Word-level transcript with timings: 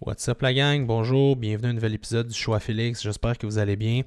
What's 0.00 0.28
up 0.28 0.42
la 0.42 0.54
gang? 0.54 0.86
Bonjour, 0.86 1.34
bienvenue 1.34 1.66
à 1.66 1.70
un 1.70 1.74
nouvel 1.74 1.94
épisode 1.94 2.28
du 2.28 2.34
Choix 2.34 2.60
Félix. 2.60 3.02
J'espère 3.02 3.36
que 3.36 3.46
vous 3.46 3.58
allez 3.58 3.74
bien. 3.74 4.02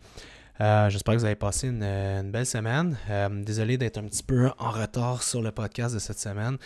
Euh, 0.61 0.89
J'espère 0.89 1.15
que 1.15 1.19
vous 1.19 1.25
avez 1.25 1.35
passé 1.35 1.67
une, 1.67 2.31
belle 2.31 2.45
semaine. 2.45 2.97
Euh, 3.09 3.27
désolé 3.43 3.77
d'être 3.77 3.97
un 3.97 4.05
petit 4.05 4.23
peu 4.23 4.51
en 4.57 4.71
retard 4.71 5.21
sur 5.21 5.41
le 5.41 5.51
podcast 5.51 5.93
de 5.93 5.99
cette 5.99 6.17
semaine. 6.17 6.57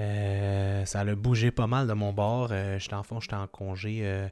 Euh, 0.00 0.84
ça 0.86 1.00
a 1.00 1.14
bougé 1.14 1.52
pas 1.52 1.68
mal 1.68 1.86
de 1.86 1.92
mon 1.92 2.12
bord. 2.12 2.52
J'étais 2.78 2.94
en 2.94 3.04
fond, 3.04 3.20
j'étais 3.20 3.36
en 3.36 3.46
congé, 3.46 4.28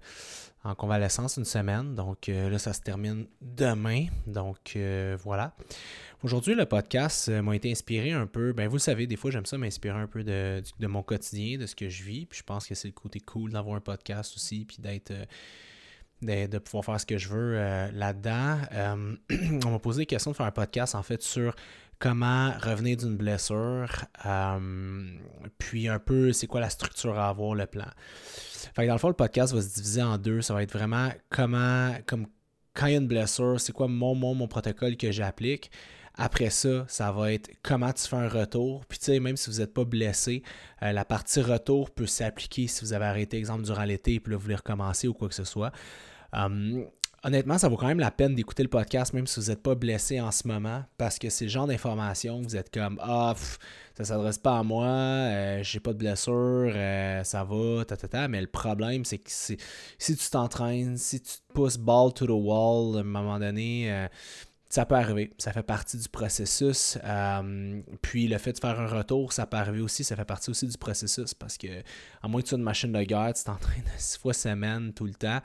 en 0.64 0.74
convalescence 0.74 1.36
une 1.36 1.44
semaine. 1.44 1.95
Donc 1.95 2.28
euh, 2.28 2.48
là, 2.48 2.58
ça 2.58 2.72
se 2.72 2.80
termine 2.80 3.26
demain. 3.40 4.06
Donc 4.26 4.74
euh, 4.77 5.16
voilà. 5.22 5.54
Aujourd'hui, 6.22 6.54
le 6.54 6.66
podcast 6.66 7.28
euh, 7.28 7.42
m'a 7.42 7.56
été 7.56 7.70
inspiré 7.70 8.12
un 8.12 8.27
peu. 8.27 8.52
Ben, 8.52 8.68
vous 8.68 8.77
le 8.77 8.80
savez, 8.80 9.06
des 9.06 9.16
fois, 9.16 9.30
j'aime 9.30 9.46
ça 9.46 9.59
m'inspirer 9.59 9.98
un 9.98 10.06
peu 10.06 10.22
de, 10.22 10.62
de 10.78 10.86
mon 10.86 11.02
quotidien, 11.02 11.59
de 11.59 11.66
ce 11.66 11.74
que 11.74 11.88
je 11.88 12.04
vis. 12.04 12.27
Puis 12.27 12.38
je 12.38 12.45
pense 12.45 12.66
que 12.66 12.74
c'est 12.74 12.88
le 12.88 12.92
côté 12.92 13.18
cool 13.20 13.50
d'avoir 13.50 13.77
un 13.77 13.80
podcast 13.80 14.34
aussi, 14.36 14.64
puis 14.64 14.77
d'être. 14.78 15.12
de, 16.23 16.46
de 16.46 16.59
pouvoir 16.59 16.84
faire 16.84 17.01
ce 17.01 17.06
que 17.06 17.18
je 17.18 17.29
veux 17.29 17.56
là-dedans. 17.92 18.59
On 19.66 19.70
m'a 19.70 19.79
posé 19.80 20.02
la 20.02 20.06
question 20.06 20.30
de 20.30 20.37
faire 20.37 20.46
un 20.46 20.52
podcast 20.52 20.95
en 20.95 21.02
fait 21.02 21.23
sur 21.23 21.56
comment 22.02 22.51
revenir 22.59 22.97
d'une 22.97 23.16
blessure, 23.16 24.06
euh, 24.27 25.06
puis 25.59 25.87
un 25.87 26.01
peu 26.01 26.33
c'est 26.33 26.48
quoi 26.48 26.60
la 26.60 26.69
structure 26.69 27.16
à 27.16 27.29
avoir, 27.29 27.55
le 27.55 27.66
plan. 27.66 27.87
Fait 28.74 28.83
que 28.83 28.87
dans 28.88 28.95
le 28.95 28.98
fond, 28.98 29.06
le 29.06 29.15
podcast 29.15 29.55
va 29.55 29.62
se 29.62 29.73
diviser 29.73 30.02
en 30.02 30.19
deux. 30.19 30.43
Ça 30.43 30.52
va 30.52 30.65
être 30.65 30.73
vraiment 30.73 31.10
comment, 31.30 31.95
comme 32.07 32.27
quand 32.74 32.87
il 32.87 32.93
y 32.93 32.95
a 32.96 32.98
une 32.98 33.07
blessure, 33.07 33.60
c'est 33.60 33.73
quoi 33.73 33.87
mon, 33.87 34.16
mon, 34.16 34.34
mon 34.34 34.48
protocole 34.48 34.96
que 34.96 35.12
j'applique. 35.12 35.70
Après 36.16 36.51
ça, 36.51 36.84
ça 36.88 37.12
va 37.12 37.33
être 37.33 37.48
comment 37.62 37.93
tu 37.93 38.09
fais 38.09 38.16
un 38.16 38.29
retour. 38.29 38.84
Puis 38.87 38.98
tu 38.98 39.05
sais, 39.05 39.21
même 39.21 39.37
si 39.37 39.48
vous 39.48 39.59
n'êtes 39.60 39.73
pas 39.73 39.84
blessé, 39.84 40.43
euh, 40.82 40.91
la 40.91 41.05
partie 41.05 41.41
retour 41.41 41.93
peut 41.93 42.07
s'appliquer 42.07 42.66
si 42.66 42.84
vous 42.84 42.95
avez 42.95 43.05
arrêté, 43.05 43.38
exemple, 43.38 43.62
durant 43.62 43.84
l'été, 43.84 44.19
puis 44.19 44.32
là, 44.32 44.38
vous 44.38 44.43
voulez 44.43 44.57
recommencer 44.57 45.07
ou 45.07 45.15
quoi 45.15 45.29
que 45.29 45.37
ce 45.37 45.45
soit. 45.45 45.71
Um, 46.32 46.84
honnêtement, 47.22 47.58
ça 47.58 47.68
vaut 47.68 47.76
quand 47.76 47.86
même 47.86 48.01
la 48.01 48.10
peine 48.10 48.34
d'écouter 48.34 48.62
le 48.62 48.68
podcast, 48.68 49.12
même 49.12 49.26
si 49.26 49.40
vous 49.40 49.46
n'êtes 49.46 49.62
pas 49.62 49.74
blessé 49.74 50.20
en 50.20 50.30
ce 50.30 50.46
moment, 50.46 50.84
parce 50.98 51.18
que 51.18 51.30
c'est 51.30 51.45
le 51.45 51.51
genre 51.51 51.66
d'information 51.66 52.40
vous 52.40 52.56
êtes 52.56 52.73
comme 52.73 52.98
Ah, 53.02 53.34
pff, 53.34 53.59
ça 53.96 54.04
s'adresse 54.04 54.38
pas 54.38 54.59
à 54.59 54.62
moi, 54.62 54.87
euh, 54.87 55.62
j'ai 55.62 55.80
pas 55.80 55.92
de 55.92 55.98
blessure, 55.98 56.73
euh, 56.74 57.24
ça 57.24 57.45
va, 57.45 57.84
ta, 57.84 57.96
ta, 57.96 58.09
ta. 58.09 58.29
Mais 58.29 58.40
le 58.40 58.46
problème, 58.46 59.04
c'est 59.04 59.18
que 59.18 59.30
si 59.30 59.56
tu 59.98 60.30
t'entraînes, 60.30 60.96
si 60.96 61.20
tu 61.20 61.32
te 61.32 61.52
pousses 61.54 61.79
ball 61.79 62.12
to 62.12 62.26
the 62.26 62.30
wall, 62.30 62.96
à 62.96 63.01
un 63.01 63.04
moment 63.04 63.38
donné, 63.38 63.92
euh, 63.92 64.09
ça 64.69 64.86
peut 64.86 64.94
arriver. 64.94 65.31
Ça 65.36 65.53
fait 65.53 65.62
partie 65.62 65.98
du 65.98 66.09
processus. 66.09 66.98
Puis 68.00 68.26
le 68.26 68.38
fait 68.38 68.54
de 68.54 68.59
faire 68.59 68.81
un 68.81 68.86
retour, 68.86 69.34
ça 69.34 69.44
peut 69.44 69.59
arriver 69.59 69.81
aussi. 69.81 70.03
Ça 70.03 70.16
fait 70.16 70.25
partie 70.25 70.48
aussi 70.48 70.66
du 70.66 70.78
processus 70.78 71.34
parce 71.34 71.59
que, 71.59 71.82
à 72.22 72.28
moins 72.28 72.41
que 72.41 72.47
tu 72.47 72.50
sois 72.50 72.59
une 72.59 72.64
machine 72.64 72.91
de 72.91 73.03
guerre, 73.03 73.34
tu 73.34 73.44
t'entraînes 73.44 73.84
six 73.98 74.19
fois 74.19 74.32
semaine 74.32 74.94
tout 74.94 75.04
le 75.04 75.12
temps. 75.12 75.41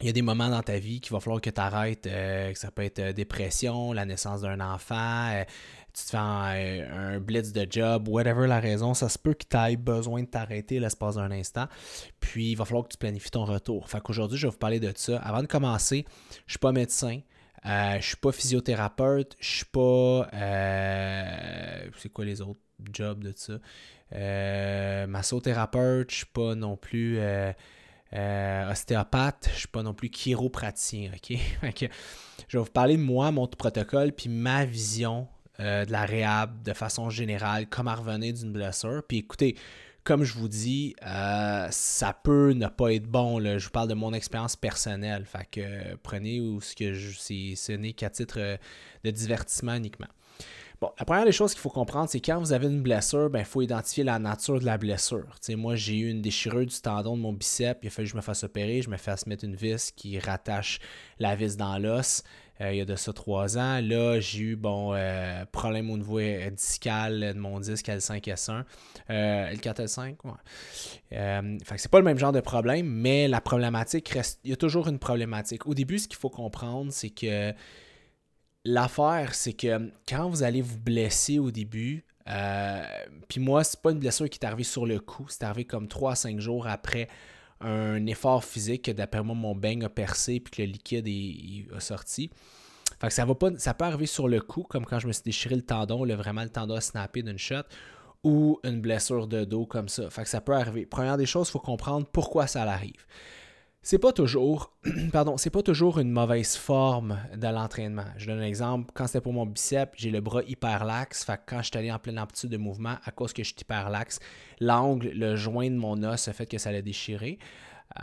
Il 0.00 0.06
y 0.06 0.08
a 0.08 0.12
des 0.12 0.22
moments 0.22 0.48
dans 0.48 0.62
ta 0.62 0.78
vie 0.78 1.00
qu'il 1.00 1.12
va 1.12 1.20
falloir 1.20 1.40
que 1.40 1.50
tu 1.50 1.60
arrêtes, 1.60 2.02
que 2.04 2.58
ça 2.58 2.70
peut 2.70 2.82
être 2.82 3.00
euh, 3.00 3.12
dépression, 3.12 3.92
la 3.92 4.04
naissance 4.04 4.42
d'un 4.42 4.60
enfant, 4.60 5.30
euh, 5.32 5.44
tu 5.92 6.04
te 6.04 6.10
fais 6.10 6.16
un, 6.16 6.54
euh, 6.54 7.20
blitz 7.20 7.52
de 7.52 7.66
job, 7.68 8.08
whatever 8.08 8.46
la 8.46 8.60
raison, 8.60 8.94
ça 8.94 9.08
se 9.08 9.18
peut 9.18 9.34
que 9.34 9.44
tu 9.48 9.56
aies 9.56 9.76
besoin 9.76 10.22
de 10.22 10.28
t'arrêter 10.28 10.78
l'espace 10.78 11.16
d'un 11.16 11.30
instant. 11.32 11.66
Puis 12.20 12.52
il 12.52 12.54
va 12.54 12.64
falloir 12.64 12.84
que 12.84 12.92
tu 12.92 12.98
planifies 12.98 13.30
ton 13.30 13.44
retour. 13.44 13.88
Fait 13.88 14.00
qu'aujourd'hui, 14.00 14.38
je 14.38 14.46
vais 14.46 14.50
vous 14.52 14.58
parler 14.58 14.78
de 14.80 14.92
ça. 14.94 15.18
Avant 15.18 15.42
de 15.42 15.48
commencer, 15.48 16.04
je 16.46 16.52
suis 16.52 16.58
pas 16.58 16.72
médecin. 16.72 17.20
Euh, 17.66 17.96
je 18.00 18.06
suis 18.06 18.16
pas 18.16 18.30
physiothérapeute, 18.30 19.36
je 19.40 19.48
suis 19.48 19.64
pas. 19.64 20.28
euh, 20.32 21.88
c'est 21.96 22.08
quoi 22.08 22.24
les 22.24 22.40
autres 22.40 22.60
jobs 22.92 23.24
de 23.24 23.32
ça? 23.34 23.54
Euh, 24.12 25.06
massothérapeute, 25.08 26.10
je 26.12 26.16
suis 26.18 26.26
pas 26.26 26.54
non 26.54 26.76
plus 26.76 27.18
euh, 28.14 28.70
ostéopathe, 28.70 29.50
je 29.52 29.58
suis 29.58 29.68
pas 29.68 29.82
non 29.82 29.94
plus 29.94 30.10
chiropraticien, 30.10 31.10
ok? 31.14 31.38
Je 32.48 32.56
vais 32.56 32.64
vous 32.64 32.70
parler 32.70 32.96
de 32.96 33.02
moi, 33.02 33.30
mon 33.30 33.46
protocole, 33.46 34.12
puis 34.12 34.30
ma 34.30 34.64
vision 34.64 35.28
euh, 35.60 35.84
de 35.84 35.90
la 35.90 36.06
réhab 36.06 36.62
de 36.62 36.72
façon 36.72 37.10
générale, 37.10 37.66
comment 37.68 37.94
revenir 37.94 38.32
d'une 38.32 38.52
blessure. 38.52 39.02
Puis 39.06 39.18
écoutez, 39.18 39.56
comme 40.04 40.22
je 40.22 40.34
vous 40.34 40.48
dis, 40.48 40.94
euh, 41.04 41.66
ça 41.70 42.12
peut 42.12 42.52
ne 42.52 42.68
pas 42.68 42.94
être 42.94 43.08
bon. 43.08 43.40
Je 43.40 43.64
vous 43.64 43.70
parle 43.70 43.88
de 43.88 43.94
mon 43.94 44.14
expérience 44.14 44.54
personnelle. 44.54 45.26
Fait 45.26 45.46
que 45.50 45.60
euh, 45.60 45.96
prenez 46.02 46.40
ou 46.40 46.60
ce 46.60 46.76
que 46.76 46.94
je, 46.94 47.10
ce 47.18 47.72
n'est 47.72 47.92
qu'à 47.92 48.08
titre 48.08 48.38
de 49.04 49.10
divertissement 49.10 49.74
uniquement. 49.74 50.06
Bon, 50.80 50.92
la 50.96 51.04
première 51.04 51.24
des 51.24 51.32
choses 51.32 51.54
qu'il 51.54 51.60
faut 51.60 51.70
comprendre, 51.70 52.08
c'est 52.08 52.20
quand 52.20 52.38
vous 52.38 52.52
avez 52.52 52.68
une 52.68 52.82
blessure, 52.82 53.24
il 53.26 53.32
ben, 53.32 53.44
faut 53.44 53.62
identifier 53.62 54.04
la 54.04 54.20
nature 54.20 54.60
de 54.60 54.64
la 54.64 54.78
blessure. 54.78 55.26
Tu 55.40 55.46
sais, 55.52 55.56
moi, 55.56 55.74
j'ai 55.74 55.98
eu 55.98 56.08
une 56.08 56.22
déchirure 56.22 56.66
du 56.66 56.80
tendon 56.80 57.16
de 57.16 57.22
mon 57.22 57.32
bicep, 57.32 57.78
il 57.82 57.88
a 57.88 57.90
fallu 57.90 58.06
que 58.06 58.12
je 58.12 58.16
me 58.16 58.22
fasse 58.22 58.44
opérer, 58.44 58.80
je 58.80 58.88
me 58.88 58.96
fasse 58.96 59.26
mettre 59.26 59.44
une 59.44 59.56
vis 59.56 59.90
qui 59.90 60.20
rattache 60.20 60.78
la 61.18 61.34
vis 61.34 61.56
dans 61.56 61.78
l'os. 61.78 62.22
Euh, 62.60 62.72
il 62.72 62.78
y 62.78 62.80
a 62.80 62.84
de 62.84 62.96
ça 62.96 63.12
trois 63.12 63.56
ans. 63.58 63.80
Là, 63.80 64.20
j'ai 64.20 64.40
eu 64.40 64.56
bon 64.56 64.92
euh, 64.94 65.44
problème 65.50 65.90
au 65.90 65.96
niveau 65.96 66.18
euh, 66.18 66.50
discal 66.50 67.20
de 67.34 67.38
mon 67.38 67.60
disque 67.60 67.86
L5 67.86 68.22
S1. 68.22 68.64
Euh, 69.10 69.52
L4 69.52 69.84
L5, 69.84 70.16
ouais. 70.24 71.58
Fait 71.64 71.78
c'est 71.78 71.90
pas 71.90 71.98
le 71.98 72.04
même 72.04 72.18
genre 72.18 72.32
de 72.32 72.40
problème, 72.40 72.86
mais 72.86 73.28
la 73.28 73.40
problématique 73.40 74.08
reste. 74.08 74.40
Il 74.44 74.50
y 74.50 74.52
a 74.52 74.56
toujours 74.56 74.88
une 74.88 74.98
problématique. 74.98 75.66
Au 75.66 75.74
début, 75.74 75.98
ce 75.98 76.08
qu'il 76.08 76.18
faut 76.18 76.30
comprendre, 76.30 76.92
c'est 76.92 77.10
que 77.10 77.52
l'affaire, 78.68 79.34
c'est 79.34 79.54
que 79.54 79.90
quand 80.08 80.28
vous 80.28 80.42
allez 80.42 80.60
vous 80.60 80.78
blesser 80.78 81.38
au 81.38 81.50
début, 81.50 82.04
euh, 82.28 82.84
puis 83.28 83.40
moi, 83.40 83.64
c'est 83.64 83.80
pas 83.80 83.92
une 83.92 83.98
blessure 83.98 84.28
qui 84.28 84.38
est 84.38 84.44
arrivée 84.44 84.64
sur 84.64 84.86
le 84.86 85.00
coup, 85.00 85.26
c'est 85.28 85.42
arrivé 85.42 85.64
comme 85.64 85.88
3 85.88 86.12
à 86.12 86.14
5 86.14 86.38
jours 86.38 86.66
après 86.66 87.08
un 87.60 88.06
effort 88.06 88.44
physique 88.44 88.82
que 88.82 88.90
d'après 88.90 89.22
moi, 89.22 89.34
mon 89.34 89.54
beigne 89.54 89.84
a 89.84 89.88
percé 89.88 90.38
puis 90.38 90.52
que 90.52 90.62
le 90.62 90.68
liquide 90.68 91.08
est, 91.08 91.74
a 91.74 91.80
sorti. 91.80 92.30
Fait 93.00 93.10
ça 93.10 93.24
va 93.24 93.34
pas, 93.34 93.50
ça 93.58 93.74
peut 93.74 93.84
arriver 93.84 94.06
sur 94.06 94.28
le 94.28 94.40
coup, 94.40 94.62
comme 94.62 94.84
quand 94.84 94.98
je 94.98 95.06
me 95.06 95.12
suis 95.12 95.22
déchiré 95.22 95.56
le 95.56 95.62
tendon, 95.62 96.04
vraiment 96.16 96.42
le 96.42 96.50
tendon 96.50 96.74
a 96.74 96.80
snappé 96.80 97.22
d'une 97.22 97.38
shot, 97.38 97.62
ou 98.22 98.60
une 98.64 98.80
blessure 98.80 99.26
de 99.26 99.44
dos 99.44 99.66
comme 99.66 99.88
ça. 99.88 100.10
Fait 100.10 100.22
que 100.22 100.28
ça 100.28 100.40
peut 100.40 100.54
arriver. 100.54 100.84
Première 100.86 101.16
des 101.16 101.26
choses, 101.26 101.48
il 101.48 101.52
faut 101.52 101.60
comprendre 101.60 102.06
pourquoi 102.06 102.46
ça 102.46 102.62
arrive. 102.62 103.06
C'est 103.90 103.98
pas 103.98 104.12
toujours, 104.12 104.76
pardon, 105.14 105.38
c'est 105.38 105.48
pas 105.48 105.62
toujours 105.62 105.98
une 105.98 106.10
mauvaise 106.10 106.56
forme 106.56 107.18
de 107.34 107.46
l'entraînement. 107.46 108.04
Je 108.18 108.26
donne 108.26 108.40
un 108.40 108.46
exemple. 108.46 108.92
Quand 108.92 109.06
c'était 109.06 109.22
pour 109.22 109.32
mon 109.32 109.46
bicep, 109.46 109.92
j'ai 109.96 110.10
le 110.10 110.20
bras 110.20 110.42
hyper 110.46 110.84
laxe. 110.84 111.24
Fait 111.24 111.38
que 111.38 111.44
quand 111.46 111.62
je 111.62 111.68
suis 111.68 111.78
allé 111.78 111.90
en 111.90 111.98
pleine 111.98 112.18
amplitude 112.18 112.50
de 112.50 112.58
mouvement, 112.58 112.96
à 113.02 113.10
cause 113.12 113.32
que 113.32 113.42
je 113.42 113.48
suis 113.48 113.56
hyper 113.62 113.88
laxe, 113.88 114.20
l'angle, 114.60 115.08
le 115.14 115.36
joint 115.36 115.70
de 115.70 115.76
mon 115.76 116.02
os 116.02 116.28
a 116.28 116.34
fait 116.34 116.44
que 116.44 116.58
ça 116.58 116.70
l'a 116.70 116.82
déchiré. 116.82 117.38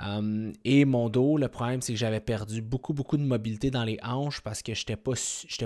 Um, 0.03 0.53
et 0.63 0.85
mon 0.85 1.07
dos, 1.07 1.37
le 1.37 1.49
problème, 1.49 1.83
c'est 1.83 1.93
que 1.93 1.99
j'avais 1.99 2.19
perdu 2.19 2.63
beaucoup, 2.63 2.95
beaucoup 2.95 3.17
de 3.17 3.23
mobilité 3.23 3.69
dans 3.69 3.83
les 3.83 3.99
hanches 4.01 4.41
parce 4.41 4.63
que 4.63 4.73
je 4.73 4.81
n'étais 4.81 4.95
pas, 4.95 5.13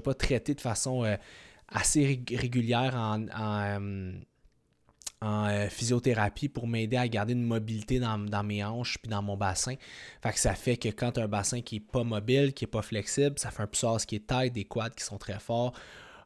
pas 0.04 0.14
traité 0.16 0.54
de 0.54 0.60
façon 0.60 1.06
euh, 1.06 1.16
assez 1.70 2.02
rég- 2.02 2.38
régulière 2.38 2.94
en, 2.94 3.22
euh, 3.24 4.12
en 5.22 5.48
euh, 5.48 5.68
physiothérapie 5.68 6.48
pour 6.48 6.68
m'aider 6.68 6.98
à 6.98 7.08
garder 7.08 7.34
une 7.34 7.44
mobilité 7.44 8.00
dans, 8.00 8.44
mes 8.44 8.64
hanches 8.64 8.98
puis 9.02 9.10
dans 9.10 9.22
mon 9.22 9.36
bassin. 9.36 9.76
Fait 10.22 10.32
que 10.32 10.40
ça 10.40 10.54
fait 10.54 10.78
que 10.78 10.90
quand 10.90 11.18
un 11.18 11.28
bassin 11.28 11.62
qui 11.62 11.78
est 11.78 11.80
pas 11.82 12.04
mobile, 12.04 12.54
qui 12.54 12.66
est 12.66 12.70
pas 12.70 12.82
flexible, 12.82 13.38
ça 13.38 13.52
fait 13.52 13.64
un 13.64 13.68
psoas 13.68 14.06
qui 14.08 14.16
est 14.16 14.28
tight, 14.28 14.54
des 14.54 14.66
quads 14.66 14.92
qui 14.92 15.04
sont 15.04 15.18
très 15.18 15.40
forts, 15.40 15.74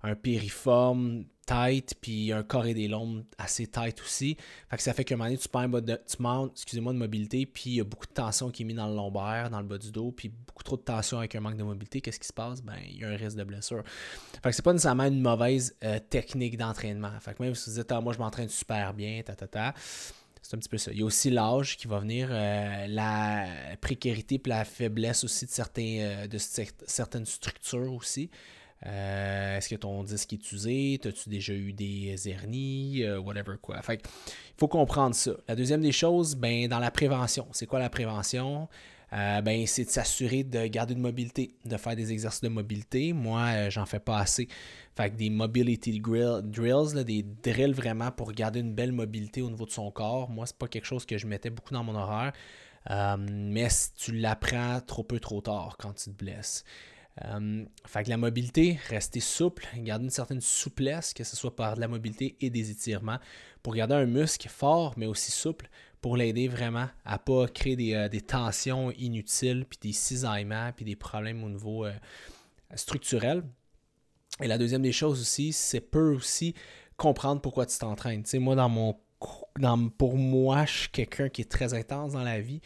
un 0.03 0.15
périforme 0.15 1.25
tight, 1.45 1.95
puis 1.99 2.31
un 2.31 2.43
corps 2.43 2.65
et 2.65 2.73
des 2.73 2.87
lombes 2.87 3.23
assez 3.37 3.67
tight 3.67 3.99
aussi. 4.01 4.37
Fait 4.69 4.77
que 4.77 4.83
ça 4.83 4.93
fait 4.93 5.03
qu'à 5.03 5.15
un 5.15 5.17
moment 5.17 5.29
donné, 5.29 5.37
tu 5.37 5.81
de, 5.81 6.01
tu 6.07 6.21
manques, 6.21 6.51
excusez-moi, 6.55 6.93
de 6.93 6.97
mobilité, 6.97 7.45
puis 7.45 7.63
il 7.71 7.75
y 7.75 7.81
a 7.81 7.83
beaucoup 7.83 8.05
de 8.05 8.13
tension 8.13 8.49
qui 8.49 8.63
est 8.63 8.65
mise 8.65 8.77
dans 8.77 8.87
le 8.87 8.95
lombaire, 8.95 9.49
dans 9.49 9.59
le 9.59 9.67
bas 9.67 9.77
du 9.77 9.91
dos, 9.91 10.11
puis 10.11 10.29
beaucoup 10.29 10.63
trop 10.63 10.77
de 10.77 10.81
tension 10.81 11.17
avec 11.17 11.35
un 11.35 11.41
manque 11.41 11.57
de 11.57 11.63
mobilité. 11.63 12.01
Qu'est-ce 12.01 12.19
qui 12.19 12.27
se 12.27 12.33
passe? 12.33 12.61
Ben, 12.61 12.75
il 12.89 12.99
y 12.99 13.03
a 13.03 13.09
un 13.09 13.15
risque 13.15 13.37
de 13.37 13.43
blessure. 13.43 13.83
Fait 14.41 14.49
que 14.49 14.55
c'est 14.55 14.61
pas 14.61 14.73
nécessairement 14.73 15.05
une 15.05 15.21
mauvaise 15.21 15.75
euh, 15.83 15.99
technique 15.99 16.57
d'entraînement. 16.57 17.11
Fait 17.19 17.33
que 17.33 17.43
même 17.43 17.55
si 17.55 17.69
vous 17.69 17.75
dites, 17.77 17.91
ah, 17.91 18.01
moi, 18.01 18.13
je 18.13 18.19
m'entraîne 18.19 18.49
super 18.49 18.93
bien, 18.93 19.21
ta, 19.23 19.35
c'est 20.43 20.55
un 20.55 20.59
petit 20.59 20.69
peu 20.69 20.77
ça. 20.77 20.91
Il 20.91 20.99
y 20.99 21.01
a 21.01 21.05
aussi 21.05 21.29
l'âge 21.29 21.77
qui 21.77 21.87
va 21.87 21.99
venir, 21.99 22.27
euh, 22.29 22.87
la 22.87 23.47
précarité 23.79 24.35
et 24.35 24.49
la 24.49 24.65
faiblesse 24.65 25.23
aussi 25.23 25.45
de, 25.45 25.51
certains, 25.51 25.97
euh, 25.99 26.27
de 26.27 26.37
certaines 26.37 27.25
structures 27.25 27.93
aussi. 27.93 28.29
Euh, 28.85 29.57
Est-ce 29.57 29.69
que 29.69 29.75
ton 29.75 30.03
disque 30.03 30.33
est 30.33 30.51
usé? 30.51 30.99
As-tu 31.05 31.29
déjà 31.29 31.53
eu 31.53 31.73
des 31.73 32.27
hernies? 32.27 33.03
Euh, 33.03 33.19
whatever 33.19 33.55
quoi. 33.61 33.81
Fait 33.81 34.01
il 34.03 34.59
faut 34.59 34.67
comprendre 34.67 35.15
ça. 35.15 35.31
La 35.47 35.55
deuxième 35.55 35.81
des 35.81 35.91
choses, 35.91 36.35
ben, 36.35 36.67
dans 36.67 36.79
la 36.79 36.91
prévention. 36.91 37.47
C'est 37.51 37.65
quoi 37.65 37.79
la 37.79 37.89
prévention? 37.89 38.67
Euh, 39.13 39.41
ben, 39.41 39.65
c'est 39.67 39.85
de 39.85 39.89
s'assurer 39.89 40.43
de 40.43 40.65
garder 40.65 40.95
une 40.95 41.01
mobilité, 41.01 41.53
de 41.65 41.77
faire 41.77 41.95
des 41.95 42.11
exercices 42.11 42.41
de 42.41 42.49
mobilité. 42.49 43.13
Moi, 43.13 43.69
j'en 43.69 43.85
fais 43.85 43.99
pas 43.99 44.17
assez. 44.17 44.47
Fait 44.95 45.11
que 45.11 45.15
des 45.15 45.29
mobility 45.29 45.99
drill, 45.99 46.41
drills, 46.43 47.03
des 47.05 47.23
drills 47.23 47.73
vraiment 47.73 48.11
pour 48.11 48.31
garder 48.31 48.59
une 48.59 48.73
belle 48.73 48.91
mobilité 48.91 49.41
au 49.41 49.49
niveau 49.49 49.65
de 49.65 49.71
son 49.71 49.91
corps. 49.91 50.29
Moi, 50.29 50.45
c'est 50.45 50.57
pas 50.57 50.67
quelque 50.67 50.85
chose 50.85 51.05
que 51.05 51.17
je 51.17 51.27
mettais 51.27 51.51
beaucoup 51.51 51.73
dans 51.73 51.83
mon 51.83 51.95
horaire. 51.95 52.33
Mais 53.19 53.67
tu 53.95 54.13
l'apprends 54.13 54.81
trop 54.81 55.03
peu 55.03 55.19
trop 55.19 55.41
tard 55.41 55.77
quand 55.79 55.93
tu 55.93 56.05
te 56.05 56.17
blesses. 56.17 56.63
Euh, 57.25 57.63
fait 57.85 58.03
que 58.03 58.09
la 58.09 58.17
mobilité, 58.17 58.79
rester 58.89 59.19
souple, 59.19 59.67
garder 59.77 60.05
une 60.05 60.09
certaine 60.09 60.41
souplesse, 60.41 61.13
que 61.13 61.23
ce 61.23 61.35
soit 61.35 61.55
par 61.55 61.75
de 61.75 61.81
la 61.81 61.87
mobilité 61.87 62.35
et 62.41 62.49
des 62.49 62.71
étirements, 62.71 63.19
pour 63.61 63.75
garder 63.75 63.93
un 63.93 64.05
muscle 64.05 64.49
fort 64.49 64.93
mais 64.97 65.05
aussi 65.05 65.31
souple, 65.31 65.69
pour 66.01 66.17
l'aider 66.17 66.47
vraiment 66.47 66.89
à 67.05 67.19
pas 67.19 67.47
créer 67.47 67.75
des, 67.75 67.93
euh, 67.93 68.09
tensions 68.27 68.91
inutiles, 68.91 69.65
puis 69.69 69.79
des 69.81 69.93
cisaillements, 69.93 70.71
puis 70.75 70.85
des 70.85 70.95
problèmes 70.95 71.43
au 71.43 71.49
niveau 71.49 71.85
euh, 71.85 71.93
structurel. 72.75 73.43
Et 74.41 74.47
la 74.47 74.57
deuxième 74.57 74.81
des 74.81 74.91
choses 74.91 75.21
aussi, 75.21 75.53
c'est 75.53 75.81
peut 75.81 76.15
aussi 76.15 76.55
comprendre 76.97 77.41
pourquoi 77.41 77.65
tu 77.65 77.77
t'entraînes. 77.77 78.23
Tu 78.23 78.31
sais, 78.31 78.39
moi, 78.39 78.55
dans 78.55 78.69
mon, 78.69 78.97
dans, 79.59 79.89
pour 79.89 80.17
moi, 80.17 80.65
je 80.65 80.79
suis 80.79 80.89
quelqu'un 80.89 81.29
qui 81.29 81.41
est 81.41 81.51
très 81.51 81.73
intense 81.73 82.13
dans 82.13 82.23
la 82.23 82.41
vie. 82.41 82.61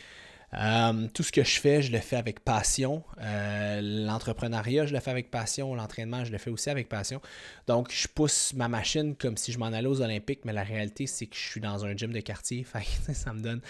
Euh, 0.54 1.08
tout 1.14 1.24
ce 1.24 1.32
que 1.32 1.44
je 1.44 1.60
fais, 1.60 1.82
je 1.82 1.92
le 1.92 2.00
fais 2.00 2.16
avec 2.16 2.40
passion. 2.40 3.04
Euh, 3.22 3.82
l'entrepreneuriat, 3.82 4.86
je 4.86 4.94
le 4.94 5.00
fais 5.00 5.12
avec 5.12 5.30
passion. 5.30 5.76
L'entraînement, 5.76 6.24
je 6.24 6.32
le 6.32 6.38
fais 6.38 6.50
aussi 6.50 6.70
avec 6.70 6.88
passion. 6.88 7.22
Donc, 7.68 7.92
je 7.92 8.08
pousse 8.08 8.54
ma 8.54 8.70
machine 8.70 9.16
comme 9.16 9.36
si 9.36 9.52
je 9.52 9.60
m'en 9.60 9.68
allais 9.68 9.88
aux 9.88 10.02
Olympiques, 10.02 10.46
mais 10.46 10.54
la 10.54 10.64
réalité, 10.64 11.06
c'est 11.06 11.26
que 11.26 11.36
je 11.36 11.42
suis 11.42 11.62
dans 11.62 11.86
un 11.86 11.96
gym 11.96 12.14
de 12.14 12.22
quartier. 12.22 12.66
ça 13.14 13.34
me 13.34 13.42
donne 13.42 13.62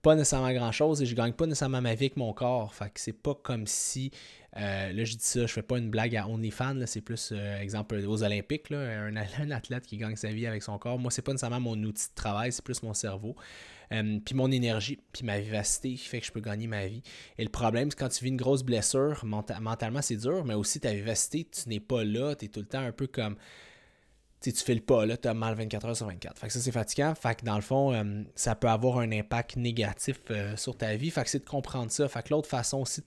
pas 0.00 0.16
nécessairement 0.16 0.52
grand-chose 0.52 1.00
et 1.00 1.06
je 1.06 1.14
gagne 1.14 1.32
pas 1.32 1.46
nécessairement 1.46 1.80
ma 1.80 1.94
vie 1.94 2.06
avec 2.06 2.16
mon 2.16 2.32
corps. 2.32 2.74
Fait 2.74 2.86
que 2.86 2.98
c'est 2.98 3.12
pas 3.12 3.34
comme 3.34 3.66
si, 3.68 4.10
euh, 4.56 4.90
là 4.90 5.04
je 5.04 5.12
dis 5.12 5.24
ça, 5.24 5.42
je 5.42 5.52
fais 5.52 5.62
pas 5.62 5.78
une 5.78 5.90
blague 5.90 6.16
à 6.16 6.26
OnlyFans, 6.26 6.86
c'est 6.86 7.02
plus, 7.02 7.32
exemple, 7.60 7.94
aux 7.94 8.22
Olympiques, 8.24 8.70
là, 8.70 8.78
un, 8.78 9.16
un, 9.38 9.50
athlète 9.52 9.86
qui 9.86 9.98
gagne 9.98 10.16
sa 10.16 10.32
vie 10.32 10.46
avec 10.46 10.62
son 10.62 10.76
corps. 10.78 10.98
Moi, 10.98 11.12
c'est 11.12 11.22
pas 11.22 11.32
nécessairement 11.32 11.60
mon 11.60 11.80
outil 11.84 12.08
de 12.08 12.14
travail, 12.16 12.52
c'est 12.52 12.64
plus 12.64 12.82
mon 12.82 12.94
cerveau. 12.94 13.36
Euh, 13.92 14.18
puis 14.24 14.34
mon 14.34 14.50
énergie, 14.50 14.98
puis 15.12 15.24
ma 15.24 15.38
vivacité 15.38 15.90
qui 15.90 16.06
fait 16.08 16.20
que 16.20 16.26
je 16.26 16.32
peux 16.32 16.40
gagner 16.40 16.66
ma 16.66 16.86
vie. 16.86 17.02
Et 17.38 17.44
le 17.44 17.50
problème, 17.50 17.90
c'est 17.90 17.98
quand 17.98 18.08
tu 18.08 18.24
vis 18.24 18.30
une 18.30 18.36
grosse 18.36 18.62
blessure, 18.62 19.24
mentalement 19.24 20.02
c'est 20.02 20.16
dur, 20.16 20.44
mais 20.44 20.54
aussi 20.54 20.80
ta 20.80 20.92
vivacité, 20.92 21.46
tu 21.50 21.68
n'es 21.68 21.80
pas 21.80 22.04
là, 22.04 22.34
tu 22.34 22.46
es 22.46 22.48
tout 22.48 22.60
le 22.60 22.66
temps 22.66 22.80
un 22.80 22.92
peu 22.92 23.06
comme 23.06 23.36
tu 24.50 24.64
fais 24.64 24.80
pas, 24.80 25.06
là, 25.06 25.16
tu 25.16 25.28
as 25.28 25.34
mal 25.34 25.54
24 25.54 25.86
heures 25.86 25.96
sur 25.96 26.06
24. 26.06 26.38
Fait 26.38 26.46
que 26.46 26.52
ça, 26.52 26.60
c'est 26.60 26.72
fatigant. 26.72 27.14
Fait 27.14 27.34
que 27.36 27.44
dans 27.44 27.54
le 27.54 27.62
fond, 27.62 27.92
euh, 27.92 28.22
ça 28.34 28.54
peut 28.54 28.68
avoir 28.68 28.98
un 28.98 29.12
impact 29.12 29.56
négatif 29.56 30.20
euh, 30.30 30.56
sur 30.56 30.76
ta 30.76 30.96
vie. 30.96 31.10
Fait 31.10 31.22
que 31.22 31.30
c'est 31.30 31.44
de 31.44 31.48
comprendre 31.48 31.90
ça. 31.90 32.08
Fait 32.08 32.22
que 32.22 32.30
l'autre 32.30 32.48
façon 32.48 32.78
aussi, 32.78 33.02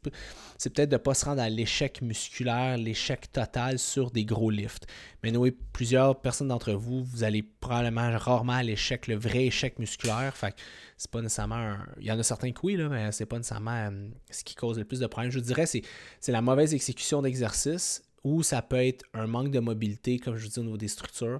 c'est 0.58 0.74
peut-être 0.74 0.90
de 0.90 0.96
ne 0.96 1.00
pas 1.00 1.14
se 1.14 1.26
rendre 1.26 1.42
à 1.42 1.50
l'échec 1.50 2.02
musculaire, 2.02 2.78
l'échec 2.78 3.32
total 3.32 3.80
sur 3.80 4.12
des 4.12 4.24
gros 4.24 4.50
lifts. 4.50 4.88
Mais 5.24 5.32
nous, 5.32 5.50
plusieurs 5.74 6.22
personnes 6.22 6.50
d'entre 6.50 6.74
vous, 6.74 7.04
vous 7.04 7.24
allez 7.24 7.44
probablement 7.44 8.18
rarement 8.18 8.54
à 8.54 8.64
l'échec, 8.64 9.08
le 9.08 9.16
vrai 9.16 9.46
échec 9.46 9.80
musculaire. 9.80 10.36
Fait 10.38 10.52
que 10.52 10.58
c'est 10.98 11.12
pas 11.12 11.22
nécessairement 11.22 11.76
Il 12.00 12.06
y 12.06 12.12
en 12.12 12.20
a 12.20 12.24
certains 12.24 12.52
qui 12.52 12.60
oui, 12.64 12.76
là, 12.78 12.88
mais 12.88 13.12
c'est 13.12 13.26
pas 13.26 13.38
nécessairement 13.38 13.90
euh, 13.90 14.10
ce 14.32 14.44
qui 14.44 14.56
cause 14.56 14.78
le 14.78 14.86
plus 14.86 15.00
de 15.00 15.08
problèmes. 15.08 15.32
Je 15.32 15.40
dirais 15.40 15.66
c'est 15.66 15.82
c'est 16.20 16.32
la 16.32 16.42
mauvaise 16.42 16.74
exécution 16.74 17.22
d'exercice 17.22 18.05
ou 18.25 18.44
ça 18.44 18.62
peut 18.62 18.83
être 18.83 19.06
un 19.13 19.27
manque 19.27 19.51
de 19.51 19.60
mobilité, 19.60 20.19
comme 20.19 20.36
je 20.36 20.44
vous 20.44 20.51
dis, 20.51 20.60
au 20.60 20.63
niveau 20.63 20.77
des 20.77 20.89
structures. 20.89 21.39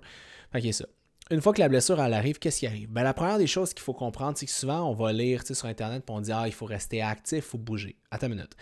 Fait 0.54 0.72
ça. 0.72 0.86
Une 1.32 1.42
fois 1.42 1.54
que 1.54 1.60
la 1.60 1.68
blessure 1.68 2.00
elle 2.00 2.14
arrive, 2.14 2.38
qu'est-ce 2.38 2.60
qui 2.60 2.68
arrive? 2.68 2.90
Ben, 2.92 3.02
la 3.02 3.16
première 3.16 3.40
des 3.40 3.48
choses 3.48 3.74
qu'il 3.74 3.82
faut 3.82 3.96
comprendre, 3.96 4.38
c'est 4.38 4.46
que 4.46 4.52
souvent, 4.52 4.88
on 4.88 4.94
va 4.94 5.12
lire 5.12 5.42
sur 5.44 5.66
Internet 5.66 6.04
et 6.08 6.12
on 6.12 6.22
dit 6.22 6.32
Ah, 6.32 6.44
il 6.46 6.54
faut 6.54 6.68
rester 6.68 7.02
actif, 7.02 7.40
il 7.40 7.42
faut 7.42 7.58
bouger. 7.58 7.98
Attends 8.12 8.28
une 8.28 8.36
minute. 8.36 8.56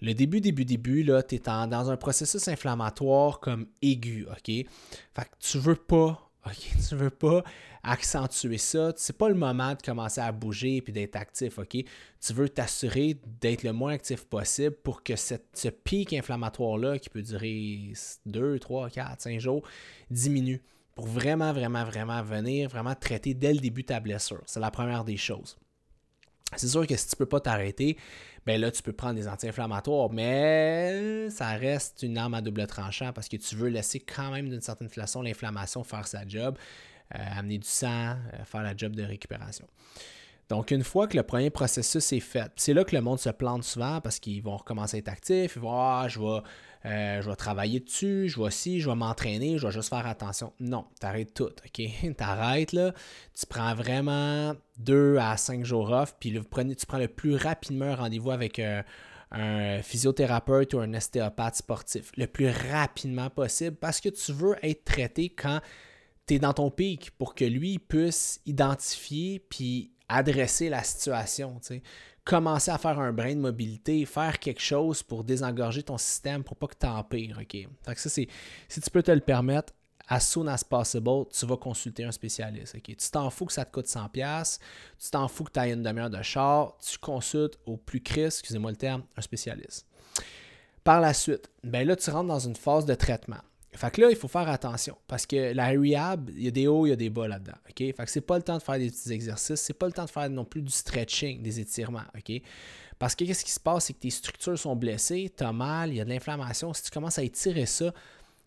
Le 0.00 0.12
début, 0.14 0.40
début, 0.40 0.64
début, 0.64 1.04
là, 1.04 1.22
tu 1.22 1.36
es 1.36 1.38
dans 1.38 1.90
un 1.90 1.96
processus 1.96 2.48
inflammatoire 2.48 3.38
comme 3.38 3.66
aigu, 3.82 4.26
OK? 4.30 4.46
Fait 4.46 4.66
que 5.16 5.36
tu 5.38 5.58
veux 5.58 5.76
pas 5.76 6.27
OK, 6.48 6.70
tu 6.88 6.94
veux 6.96 7.10
pas 7.10 7.42
accentuer 7.82 8.58
ça. 8.58 8.92
C'est 8.96 9.16
pas 9.16 9.28
le 9.28 9.34
moment 9.34 9.74
de 9.74 9.82
commencer 9.82 10.20
à 10.20 10.32
bouger 10.32 10.82
et 10.86 10.92
d'être 10.92 11.16
actif, 11.16 11.58
OK? 11.58 11.76
Tu 12.20 12.32
veux 12.32 12.48
t'assurer 12.48 13.20
d'être 13.40 13.62
le 13.62 13.72
moins 13.72 13.92
actif 13.92 14.24
possible 14.24 14.76
pour 14.76 15.02
que 15.02 15.16
cette, 15.16 15.46
ce 15.54 15.68
pic 15.68 16.12
inflammatoire-là, 16.12 16.98
qui 16.98 17.08
peut 17.10 17.22
durer 17.22 17.92
2, 18.26 18.58
3, 18.58 18.90
4, 18.90 19.20
5 19.20 19.40
jours, 19.40 19.62
diminue. 20.10 20.62
Pour 20.94 21.06
vraiment, 21.06 21.52
vraiment, 21.52 21.84
vraiment 21.84 22.22
venir, 22.22 22.68
vraiment 22.68 22.94
traiter 22.94 23.32
dès 23.32 23.52
le 23.52 23.60
début 23.60 23.84
ta 23.84 24.00
blessure. 24.00 24.42
C'est 24.46 24.60
la 24.60 24.70
première 24.70 25.04
des 25.04 25.16
choses. 25.16 25.56
C'est 26.56 26.68
sûr 26.68 26.86
que 26.86 26.96
si 26.96 27.06
tu 27.06 27.14
ne 27.14 27.18
peux 27.18 27.26
pas 27.26 27.40
t'arrêter, 27.40 27.96
ben 28.46 28.60
là, 28.60 28.70
tu 28.70 28.82
peux 28.82 28.92
prendre 28.92 29.14
des 29.14 29.28
anti-inflammatoires, 29.28 30.10
mais 30.10 31.28
ça 31.30 31.50
reste 31.50 32.02
une 32.02 32.16
arme 32.16 32.34
à 32.34 32.40
double 32.40 32.66
tranchant 32.66 33.12
parce 33.12 33.28
que 33.28 33.36
tu 33.36 33.54
veux 33.56 33.68
laisser 33.68 34.00
quand 34.00 34.30
même 34.30 34.48
d'une 34.48 34.62
certaine 34.62 34.88
façon 34.88 35.20
l'inflammation 35.20 35.84
faire 35.84 36.06
sa 36.06 36.26
job, 36.26 36.56
euh, 37.14 37.18
amener 37.36 37.58
du 37.58 37.68
sang, 37.68 38.16
euh, 38.32 38.44
faire 38.44 38.62
la 38.62 38.74
job 38.74 38.96
de 38.96 39.02
récupération. 39.02 39.66
Donc, 40.48 40.70
une 40.70 40.82
fois 40.82 41.06
que 41.06 41.16
le 41.16 41.22
premier 41.22 41.50
processus 41.50 42.12
est 42.12 42.20
fait, 42.20 42.50
c'est 42.56 42.72
là 42.72 42.84
que 42.84 42.96
le 42.96 43.02
monde 43.02 43.18
se 43.18 43.28
plante 43.28 43.64
souvent 43.64 44.00
parce 44.00 44.18
qu'ils 44.18 44.42
vont 44.42 44.56
recommencer 44.56 44.96
à 44.96 45.00
être 45.00 45.08
actifs, 45.08 45.56
ils 45.56 45.62
vont 45.62 45.72
Ah, 45.72 46.06
je 46.08 46.18
vais, 46.18 46.40
euh, 46.86 47.20
je 47.20 47.28
vais 47.28 47.36
travailler 47.36 47.80
dessus, 47.80 48.28
je 48.28 48.42
vais 48.42 48.50
ci, 48.50 48.80
je 48.80 48.88
vais 48.88 48.96
m'entraîner, 48.96 49.58
je 49.58 49.66
vais 49.66 49.72
juste 49.72 49.90
faire 49.90 50.06
attention. 50.06 50.54
Non, 50.58 50.86
tu 50.98 51.06
arrêtes 51.06 51.34
tout, 51.34 51.50
OK? 51.50 51.82
arrêtes 52.20 52.72
là, 52.72 52.92
tu 53.38 53.46
prends 53.46 53.74
vraiment 53.74 54.54
deux 54.78 55.18
à 55.18 55.36
cinq 55.36 55.64
jours 55.66 55.90
off, 55.90 56.14
puis 56.18 56.32
tu 56.32 56.86
prends 56.86 56.98
le 56.98 57.08
plus 57.08 57.36
rapidement 57.36 57.86
un 57.86 57.96
rendez-vous 57.96 58.30
avec 58.30 58.58
euh, 58.58 58.82
un 59.30 59.82
physiothérapeute 59.82 60.72
ou 60.74 60.80
un 60.80 60.94
ostéopathe 60.94 61.56
sportif, 61.56 62.10
le 62.16 62.26
plus 62.26 62.48
rapidement 62.48 63.28
possible 63.28 63.76
parce 63.76 64.00
que 64.00 64.08
tu 64.08 64.32
veux 64.32 64.56
être 64.62 64.84
traité 64.84 65.28
quand 65.28 65.60
tu 66.26 66.34
es 66.34 66.38
dans 66.38 66.54
ton 66.54 66.70
pic 66.70 67.10
pour 67.12 67.34
que 67.34 67.44
lui 67.44 67.78
puisse 67.78 68.40
identifier 68.46 69.40
puis 69.50 69.92
adresser 70.08 70.68
la 70.68 70.82
situation. 70.82 71.60
Commencer 72.24 72.70
à 72.70 72.78
faire 72.78 72.98
un 72.98 73.12
brin 73.12 73.34
de 73.34 73.40
mobilité, 73.40 74.04
faire 74.04 74.38
quelque 74.38 74.60
chose 74.60 75.02
pour 75.02 75.24
désengorger 75.24 75.82
ton 75.82 75.96
système 75.96 76.44
pour 76.44 76.56
pas 76.56 76.66
que 76.66 76.76
tu 76.78 76.86
empires. 76.86 77.40
Ça, 77.84 78.08
c'est, 78.08 78.28
si 78.68 78.80
tu 78.80 78.90
peux 78.90 79.02
te 79.02 79.10
le 79.10 79.20
permettre, 79.20 79.72
as 80.08 80.20
soon 80.20 80.46
as 80.46 80.64
possible, 80.64 81.26
tu 81.30 81.46
vas 81.46 81.56
consulter 81.56 82.04
un 82.04 82.12
spécialiste. 82.12 82.76
Tu 82.82 83.10
t'en 83.10 83.30
fous 83.30 83.46
que 83.46 83.52
ça 83.52 83.64
te 83.64 83.72
coûte 83.72 83.86
100$, 83.86 84.58
tu 84.98 85.10
t'en 85.10 85.28
fous 85.28 85.44
que 85.44 85.52
tu 85.52 85.60
ailles 85.60 85.72
une 85.72 85.82
demi-heure 85.82 86.10
de 86.10 86.22
char, 86.22 86.76
tu 86.78 86.98
consultes 86.98 87.58
au 87.66 87.76
plus 87.76 88.02
cris, 88.02 88.22
excusez-moi 88.22 88.70
le 88.70 88.76
terme, 88.76 89.02
un 89.16 89.22
spécialiste. 89.22 89.86
Par 90.84 91.00
la 91.00 91.12
suite, 91.12 91.50
ben 91.62 91.86
là, 91.86 91.96
tu 91.96 92.10
rentres 92.10 92.28
dans 92.28 92.38
une 92.38 92.56
phase 92.56 92.86
de 92.86 92.94
traitement. 92.94 93.40
Fait 93.72 93.90
que 93.90 94.00
là, 94.00 94.10
il 94.10 94.16
faut 94.16 94.28
faire 94.28 94.48
attention 94.48 94.96
parce 95.06 95.26
que 95.26 95.52
la 95.52 95.68
rehab, 95.68 96.30
il 96.30 96.44
y 96.44 96.48
a 96.48 96.50
des 96.50 96.66
hauts, 96.66 96.86
il 96.86 96.90
y 96.90 96.92
a 96.92 96.96
des 96.96 97.10
bas 97.10 97.28
là-dedans. 97.28 97.58
OK? 97.68 97.76
Fait 97.78 97.92
que 97.92 98.10
c'est 98.10 98.22
pas 98.22 98.36
le 98.36 98.42
temps 98.42 98.56
de 98.56 98.62
faire 98.62 98.78
des 98.78 98.90
petits 98.90 99.12
exercices, 99.12 99.60
c'est 99.60 99.74
pas 99.74 99.86
le 99.86 99.92
temps 99.92 100.06
de 100.06 100.10
faire 100.10 100.28
non 100.30 100.44
plus 100.44 100.62
du 100.62 100.72
stretching, 100.72 101.42
des 101.42 101.60
étirements. 101.60 102.04
OK? 102.16 102.40
Parce 102.98 103.14
que 103.14 103.24
qu'est-ce 103.24 103.44
qui 103.44 103.52
se 103.52 103.60
passe, 103.60 103.86
c'est 103.86 103.92
que 103.92 104.00
tes 104.00 104.10
structures 104.10 104.58
sont 104.58 104.74
blessées, 104.74 105.32
tu 105.36 105.44
as 105.44 105.52
mal, 105.52 105.90
il 105.90 105.96
y 105.96 106.00
a 106.00 106.04
de 106.04 106.08
l'inflammation. 106.08 106.72
Si 106.72 106.82
tu 106.82 106.90
commences 106.90 107.18
à 107.18 107.22
étirer 107.22 107.66
ça, 107.66 107.92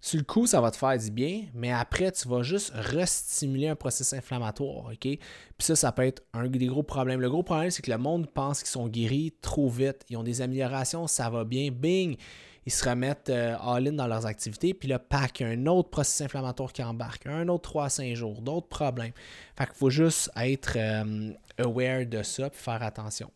sur 0.03 0.18
le 0.18 0.25
coup, 0.25 0.47
ça 0.47 0.59
va 0.59 0.71
te 0.71 0.77
faire 0.77 0.97
du 0.97 1.12
bien, 1.12 1.44
mais 1.53 1.71
après, 1.71 2.12
tu 2.12 2.27
vas 2.27 2.41
juste 2.41 2.71
restimuler 2.74 3.67
un 3.67 3.75
processus 3.75 4.13
inflammatoire, 4.13 4.88
OK? 4.88 5.00
Puis 5.00 5.19
ça, 5.59 5.75
ça 5.75 5.91
peut 5.91 6.07
être 6.07 6.24
un 6.33 6.47
des 6.47 6.65
gros 6.65 6.81
problèmes. 6.81 7.21
Le 7.21 7.29
gros 7.29 7.44
problème, 7.44 7.69
c'est 7.69 7.83
que 7.83 7.91
le 7.91 8.00
monde 8.00 8.27
pense 8.27 8.59
qu'ils 8.59 8.71
sont 8.71 8.88
guéris 8.88 9.35
trop 9.41 9.69
vite. 9.69 10.03
Ils 10.10 10.17
ont 10.17 10.24
des 10.24 10.41
améliorations, 10.41 11.05
ça 11.05 11.29
va 11.29 11.43
bien, 11.43 11.69
bing! 11.69 12.17
Ils 12.65 12.72
se 12.72 12.88
remettent 12.88 13.30
euh, 13.30 13.58
all-in 13.60 13.94
dans 13.94 14.08
leurs 14.08 14.25
activités, 14.25 14.74
puis 14.74 14.88
là, 14.88 15.00
pack, 15.00 15.41
un 15.41 15.65
autre 15.65 15.89
processus 15.89 16.22
inflammatoire 16.22 16.72
qui 16.72 16.84
embarque, 16.84 17.25
un 17.25 17.48
autre 17.48 17.63
3 17.63 17.86
à 17.86 17.89
5 17.89 18.15
jours, 18.15 18.41
d'autres 18.41 18.68
problèmes. 18.68 19.13
Fait 19.58 19.65
qu'il 19.65 19.75
faut 19.75 19.89
juste 19.89 20.30
être 20.36 20.77
euh, 20.77 21.32
aware 21.58 22.06
de 22.06 22.22
ça, 22.24 22.50
puis 22.50 22.60
faire 22.60 22.84
attention. 22.84 23.32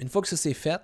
Une 0.00 0.08
fois 0.08 0.20
que 0.20 0.28
ça 0.28 0.36
c'est 0.36 0.54
fait, 0.54 0.80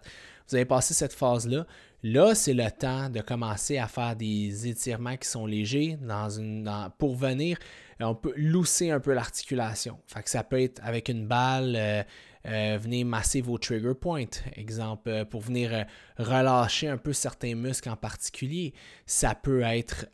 vous 0.48 0.56
avez 0.56 0.64
passé 0.64 0.94
cette 0.94 1.12
phase-là, 1.12 1.66
là, 2.02 2.34
c'est 2.34 2.54
le 2.54 2.70
temps 2.70 3.10
de 3.10 3.20
commencer 3.20 3.78
à 3.78 3.86
faire 3.86 4.16
des 4.16 4.66
étirements 4.66 5.16
qui 5.16 5.28
sont 5.28 5.46
légers 5.46 5.98
dans 6.00 6.30
une, 6.30 6.70
pour 6.98 7.14
venir, 7.14 7.58
on 8.04 8.14
peut 8.14 8.32
lousser 8.36 8.90
un 8.90 9.00
peu 9.00 9.12
l'articulation. 9.12 9.98
Fait 10.06 10.22
que 10.22 10.30
ça 10.30 10.42
peut 10.42 10.60
être 10.60 10.80
avec 10.84 11.08
une 11.08 11.26
balle, 11.26 11.74
euh, 11.76 12.02
euh, 12.46 12.78
venez 12.80 13.04
masser 13.04 13.40
vos 13.40 13.56
trigger 13.56 13.94
points, 13.94 14.24
exemple, 14.56 15.08
euh, 15.08 15.24
pour 15.24 15.42
venir 15.42 15.72
euh, 15.72 15.84
relâcher 16.18 16.88
un 16.88 16.96
peu 16.96 17.12
certains 17.12 17.54
muscles 17.54 17.88
en 17.88 17.96
particulier. 17.96 18.74
Ça 19.06 19.34
peut 19.34 19.62
être 19.62 20.06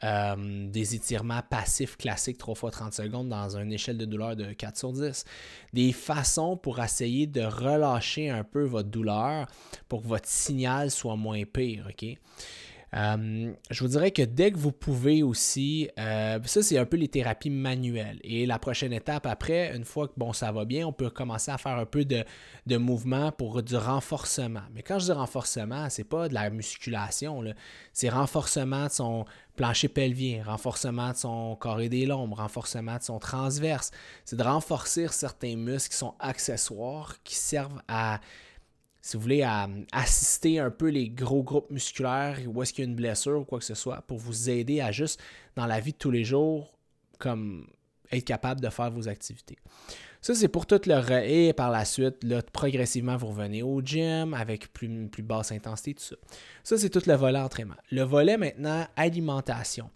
des 0.71 0.95
étirements 0.95 1.43
passifs 1.49 1.97
classiques 1.97 2.39
3 2.39 2.55
fois 2.55 2.71
30 2.71 2.93
secondes 2.93 3.29
dans 3.29 3.57
une 3.57 3.73
échelle 3.73 3.99
de 3.99 4.05
douleur 4.05 4.37
de 4.37 4.53
4 4.53 4.77
sur 4.77 4.93
10. 4.93 5.25
Des 5.73 5.93
façons 5.93 6.57
pour 6.57 6.81
essayer 6.81 7.27
de 7.27 7.43
relâcher 7.43 8.31
un 8.31 8.45
peu 8.45 8.65
votre 8.65 8.89
douleur 8.89 9.47
pour 9.89 10.03
que 10.03 10.09
votre 10.09 10.29
signal 10.29 10.91
soit 10.91 11.17
moins 11.17 11.45
pire, 11.45 11.89
OK? 11.89 12.17
Euh, 12.95 13.53
je 13.71 13.85
vous 13.85 13.89
dirais 13.91 14.11
que 14.11 14.23
dès 14.23 14.51
que 14.51 14.57
vous 14.57 14.73
pouvez 14.73 15.23
aussi, 15.23 15.91
euh, 15.99 16.39
ça 16.45 16.63
c'est 16.63 16.79
un 16.79 16.87
peu 16.87 16.97
les 16.97 17.09
thérapies 17.09 17.51
manuelles. 17.51 18.19
Et 18.23 18.47
la 18.47 18.59
prochaine 18.59 18.93
étape 18.93 19.27
après, 19.27 19.77
une 19.77 19.85
fois 19.85 20.09
que 20.09 20.15
bon 20.17 20.33
ça 20.33 20.53
va 20.53 20.65
bien, 20.65 20.87
on 20.87 20.93
peut 20.93 21.11
commencer 21.11 21.51
à 21.51 21.59
faire 21.59 21.77
un 21.77 21.87
peu 21.87 22.05
de, 22.05 22.25
de 22.67 22.77
mouvement 22.77 23.31
pour 23.33 23.63
du 23.63 23.77
renforcement. 23.77 24.63
Mais 24.75 24.83
quand 24.83 24.99
je 24.99 25.07
dis 25.07 25.13
renforcement, 25.13 25.91
c'est 25.91 26.05
pas 26.05 26.29
de 26.29 26.35
la 26.35 26.49
musculation, 26.51 27.45
c'est 27.93 28.09
renforcement 28.09 28.87
de 28.87 28.93
son 28.93 29.25
plancher 29.57 29.89
pelvien, 29.89 30.45
renforcement 30.45 31.11
de 31.11 31.17
son 31.17 31.57
carré 31.57 31.89
des 31.89 32.07
lombes, 32.07 32.33
renforcement 32.33 32.97
de 32.97 33.03
son 33.03 33.19
transverse. 33.19 33.91
C'est 34.25 34.37
de 34.37 34.43
renforcer 34.43 35.09
certains 35.09 35.57
muscles 35.57 35.91
qui 35.91 35.97
sont 35.97 36.15
accessoires, 36.21 37.17
qui 37.25 37.35
servent 37.35 37.83
à 37.89 38.21
si 39.01 39.17
vous 39.17 39.23
voulez, 39.23 39.47
assister 39.93 40.59
un 40.59 40.71
peu 40.71 40.89
les 40.89 41.09
gros 41.09 41.43
groupes 41.43 41.71
musculaires 41.71 42.39
où 42.47 42.63
est-ce 42.63 42.73
qu'il 42.73 42.85
y 42.85 42.89
a 42.89 42.91
une 42.91 42.97
blessure 42.97 43.41
ou 43.41 43.45
quoi 43.45 43.59
que 43.59 43.65
ce 43.65 43.75
soit 43.75 44.03
pour 44.03 44.19
vous 44.19 44.51
aider 44.51 44.81
à 44.81 44.93
juste, 44.93 45.21
dans 45.57 45.67
la 45.67 45.81
vie 45.81 45.93
de 45.93 45.99
tous 45.99 46.11
les 46.11 46.25
jours, 46.25 46.73
comme 47.19 47.67
être 48.11 48.25
capable 48.25 48.61
de 48.61 48.69
faire 48.69 48.91
vos 48.91 49.09
activités. 49.09 49.59
Ça, 50.21 50.35
c'est 50.35 50.49
pour 50.49 50.67
tout 50.67 50.81
le 50.87 51.25
et 51.25 51.53
par 51.53 51.71
la 51.71 51.85
suite, 51.85 52.25
là, 52.25 52.43
progressivement, 52.43 53.17
vous 53.17 53.29
revenez 53.29 53.63
au 53.63 53.81
gym 53.81 54.35
avec 54.35 54.73
plus, 54.73 55.09
plus 55.09 55.23
basse 55.23 55.53
intensité, 55.53 55.95
tout 55.95 56.03
ça. 56.03 56.17
Ça, 56.65 56.77
c'est 56.77 56.91
tout 56.91 57.03
le 57.07 57.15
volet 57.15 57.39
entraînement. 57.39 57.77
Le 57.93 58.03
volet 58.03 58.37
maintenant, 58.37 58.87
alimentation. 58.97 59.91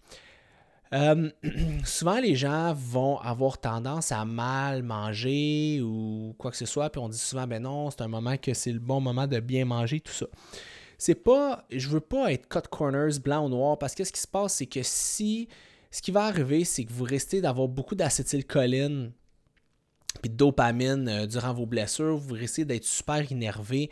Euh, 0.93 1.29
souvent, 1.85 2.19
les 2.19 2.35
gens 2.35 2.73
vont 2.73 3.17
avoir 3.19 3.57
tendance 3.57 4.11
à 4.11 4.25
mal 4.25 4.83
manger 4.83 5.81
ou 5.81 6.35
quoi 6.37 6.51
que 6.51 6.57
ce 6.57 6.65
soit, 6.65 6.89
puis 6.89 7.01
on 7.01 7.09
dit 7.09 7.17
souvent, 7.17 7.47
ben 7.47 7.63
non, 7.63 7.89
c'est 7.89 8.01
un 8.01 8.07
moment 8.07 8.37
que 8.37 8.53
c'est 8.53 8.71
le 8.71 8.79
bon 8.79 9.01
moment 9.01 9.27
de 9.27 9.39
bien 9.39 9.65
manger, 9.65 9.99
tout 9.99 10.13
ça. 10.13 10.27
C'est 10.97 11.15
pas, 11.15 11.65
je 11.71 11.89
veux 11.89 11.99
pas 11.99 12.31
être 12.31 12.47
cut 12.47 12.67
corners 12.69 13.19
blanc 13.19 13.45
ou 13.45 13.49
noir, 13.49 13.77
parce 13.77 13.95
que 13.95 14.03
ce 14.03 14.11
qui 14.11 14.21
se 14.21 14.27
passe, 14.27 14.53
c'est 14.53 14.67
que 14.67 14.81
si, 14.83 15.47
ce 15.91 16.01
qui 16.01 16.11
va 16.11 16.25
arriver, 16.25 16.63
c'est 16.63 16.85
que 16.85 16.93
vous 16.93 17.03
restez 17.03 17.41
d'avoir 17.41 17.67
beaucoup 17.67 17.95
d'acétylcholine 17.95 19.11
puis 20.21 20.29
de 20.29 20.35
dopamine 20.35 21.09
euh, 21.09 21.25
durant 21.25 21.53
vos 21.53 21.65
blessures, 21.65 22.17
vous 22.17 22.35
risquez 22.35 22.65
d'être 22.65 22.85
super 22.85 23.31
énervé, 23.31 23.89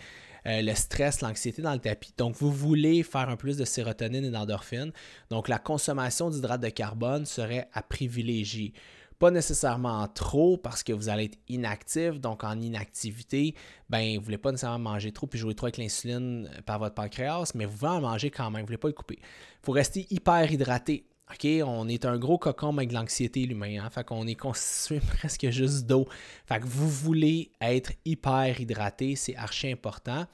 euh, 0.47 0.61
le 0.61 0.73
stress, 0.73 1.21
l'anxiété 1.21 1.61
dans 1.61 1.73
le 1.73 1.79
tapis. 1.79 2.13
Donc, 2.17 2.35
vous 2.35 2.51
voulez 2.51 3.03
faire 3.03 3.29
un 3.29 3.35
plus 3.35 3.57
de 3.57 3.65
sérotonine 3.65 4.25
et 4.25 4.31
d'endorphine. 4.31 4.91
Donc, 5.29 5.47
la 5.47 5.59
consommation 5.59 6.29
d'hydrate 6.29 6.61
de 6.61 6.69
carbone 6.69 7.25
serait 7.25 7.69
à 7.73 7.83
privilégier. 7.83 8.73
Pas 9.19 9.29
nécessairement 9.29 10.07
trop 10.07 10.57
parce 10.57 10.81
que 10.81 10.93
vous 10.93 11.09
allez 11.09 11.25
être 11.25 11.37
inactif. 11.47 12.19
Donc, 12.19 12.43
en 12.43 12.59
inactivité, 12.59 13.53
ben, 13.87 14.15
vous 14.15 14.19
ne 14.21 14.25
voulez 14.25 14.37
pas 14.39 14.51
nécessairement 14.51 14.91
manger 14.91 15.11
trop 15.11 15.27
puis 15.27 15.37
jouer 15.37 15.53
trop 15.53 15.67
avec 15.67 15.77
l'insuline 15.77 16.49
par 16.65 16.79
votre 16.79 16.95
pancréas, 16.95 17.51
mais 17.53 17.65
vous 17.65 17.77
voulez 17.77 17.91
en 17.91 18.01
manger 18.01 18.31
quand 18.31 18.49
même. 18.49 18.61
Vous 18.61 18.65
ne 18.65 18.67
voulez 18.67 18.77
pas 18.77 18.87
le 18.87 18.95
couper. 18.95 19.19
Il 19.19 19.65
faut 19.65 19.73
rester 19.73 20.07
hyper 20.09 20.51
hydraté. 20.51 21.05
OK, 21.31 21.47
on 21.65 21.87
est 21.87 22.05
un 22.05 22.17
gros 22.17 22.37
cocon 22.37 22.75
avec 22.75 22.91
l'anxiété, 22.91 23.45
l'humain. 23.45 23.83
Hein? 23.83 23.89
Fait 23.89 24.03
qu'on 24.03 24.27
est 24.27 24.35
constitué 24.35 24.99
presque 25.17 25.49
juste 25.49 25.85
d'eau. 25.85 26.07
Fait 26.45 26.59
que 26.59 26.65
vous 26.65 26.89
voulez 26.89 27.51
être 27.61 27.93
hyper 28.03 28.59
hydraté, 28.59 29.15
c'est 29.15 29.35
archi 29.37 29.71
important. 29.71 30.25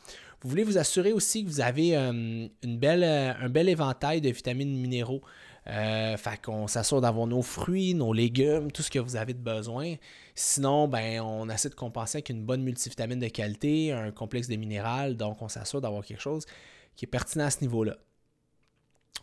Vous 0.42 0.50
voulez 0.50 0.64
vous 0.64 0.78
assurer 0.78 1.14
aussi 1.14 1.44
que 1.44 1.50
vous 1.50 1.62
avez 1.62 1.96
euh, 1.96 2.48
une 2.64 2.78
belle, 2.78 3.04
euh, 3.04 3.34
un 3.40 3.50
bel 3.50 3.70
éventail 3.70 4.22
de 4.22 4.30
vitamines 4.30 4.74
et 4.74 4.80
minéraux. 4.80 5.22
Euh, 5.68 6.16
fait 6.16 6.42
qu'on 6.42 6.68
s'assure 6.68 7.02
d'avoir 7.02 7.28
nos 7.28 7.42
fruits, 7.42 7.94
nos 7.94 8.14
légumes, 8.14 8.72
tout 8.72 8.82
ce 8.82 8.90
que 8.90 9.00
vous 9.00 9.18
avez 9.18 9.34
de 9.34 9.40
besoin. 9.40 9.96
Sinon, 10.34 10.88
ben, 10.88 11.22
on 11.22 11.50
essaie 11.50 11.70
de 11.70 11.76
compenser 11.76 12.18
avec 12.18 12.30
une 12.30 12.44
bonne 12.44 12.64
multivitamine 12.64 13.20
de 13.20 13.28
qualité, 13.28 13.92
un 13.92 14.12
complexe 14.12 14.48
de 14.48 14.56
minérales. 14.56 15.18
Donc, 15.18 15.42
on 15.42 15.50
s'assure 15.50 15.82
d'avoir 15.82 16.06
quelque 16.06 16.22
chose 16.22 16.46
qui 16.96 17.06
est 17.06 17.10
pertinent 17.10 17.46
à 17.46 17.52
ce 17.52 17.62
niveau-là. 17.62 17.98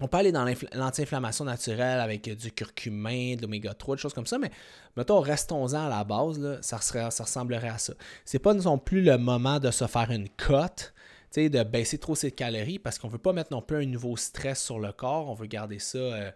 On 0.01 0.09
peut 0.09 0.17
aller 0.17 0.33
dans 0.33 0.45
l'anti-inflammation 0.73 1.45
naturelle 1.45 2.01
avec 2.01 2.29
du 2.37 2.51
curcumin, 2.51 3.37
de 3.37 3.43
l'oméga 3.43 3.75
3, 3.75 3.97
des 3.97 4.03
choses 4.03 4.15
comme 4.15 4.27
ça, 4.27 4.39
mais 4.39 4.51
mettons, 4.97 5.21
restons-en 5.21 5.87
à 5.87 5.89
la 5.89 6.03
base, 6.03 6.61
ça, 6.63 6.81
serait, 6.81 7.11
ça 7.13 7.25
ressemblerait 7.25 7.69
à 7.69 7.79
ça. 7.79 7.95
C'est 8.25 8.41
pas 8.41 8.55
non 8.55 8.79
plus 8.79 9.03
le 9.03 9.19
moment 9.19 9.61
de 9.61 9.71
se 9.71 9.87
faire 9.87 10.11
une 10.11 10.29
cote, 10.31 10.93
de 11.37 11.63
baisser 11.65 11.99
trop 11.99 12.15
ses 12.15 12.31
calories, 12.31 12.79
parce 12.79 12.99
qu'on 12.99 13.09
veut 13.09 13.19
pas 13.19 13.33
mettre 13.33 13.53
non 13.53 13.63
plus 13.63 13.79
un 13.79 13.87
nouveau 13.87 14.17
stress 14.17 14.63
sur 14.63 14.79
le 14.79 14.93
corps, 14.93 15.29
on 15.29 15.35
veut 15.35 15.47
garder 15.47 15.79
ça. 15.79 15.99
Euh, 15.99 16.31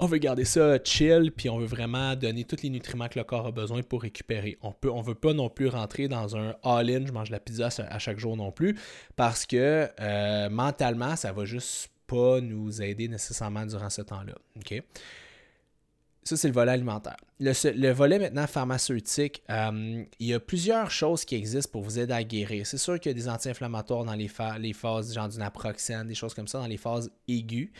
on 0.00 0.06
veut 0.06 0.18
garder 0.18 0.44
ça 0.44 0.78
chill, 0.84 1.32
puis 1.32 1.48
on 1.48 1.58
veut 1.58 1.66
vraiment 1.66 2.14
donner 2.14 2.44
tous 2.44 2.62
les 2.62 2.70
nutriments 2.70 3.08
que 3.08 3.18
le 3.18 3.24
corps 3.24 3.46
a 3.46 3.50
besoin 3.50 3.82
pour 3.82 4.02
récupérer. 4.02 4.58
On 4.62 4.72
peut, 4.72 4.90
veut 5.02 5.14
pas 5.14 5.32
non 5.32 5.48
plus 5.48 5.68
rentrer 5.68 6.06
dans 6.06 6.36
un 6.36 6.54
all-in, 6.62 7.06
je 7.06 7.12
mange 7.12 7.30
la 7.30 7.40
pizza 7.40 7.68
à 7.88 7.98
chaque 7.98 8.18
jour 8.18 8.36
non 8.36 8.52
plus, 8.52 8.78
parce 9.16 9.46
que 9.46 9.88
euh, 10.00 10.50
mentalement, 10.50 11.16
ça 11.16 11.32
va 11.32 11.44
juste 11.44 11.90
pas 12.08 12.40
nous 12.40 12.82
aider 12.82 13.06
nécessairement 13.06 13.64
durant 13.66 13.90
ce 13.90 14.02
temps-là. 14.02 14.34
Ça, 16.24 16.36
c'est 16.36 16.48
le 16.48 16.54
volet 16.54 16.72
alimentaire. 16.72 17.16
Le, 17.40 17.92
volet 17.92 18.18
maintenant 18.18 18.46
pharmaceutique, 18.46 19.42
euh, 19.48 20.04
il 20.18 20.26
y 20.26 20.34
a 20.34 20.40
plusieurs 20.40 20.90
choses 20.90 21.24
qui 21.24 21.36
existent 21.36 21.70
pour 21.70 21.82
vous 21.82 21.98
aider 21.98 22.12
à 22.12 22.24
guérir. 22.24 22.66
C'est 22.66 22.76
sûr 22.76 22.98
qu'il 22.98 23.12
y 23.12 23.14
a 23.14 23.18
des 23.18 23.28
anti-inflammatoires 23.28 24.04
dans 24.04 24.14
les, 24.14 24.30
les, 24.58 24.72
phases, 24.72 25.14
genre 25.14 25.28
du 25.28 25.38
naproxène, 25.38 26.06
des 26.06 26.14
choses 26.14 26.34
comme 26.34 26.48
ça, 26.48 26.58
dans 26.58 26.66
les 26.66 26.76
phases 26.76 27.10
aiguës. 27.28 27.70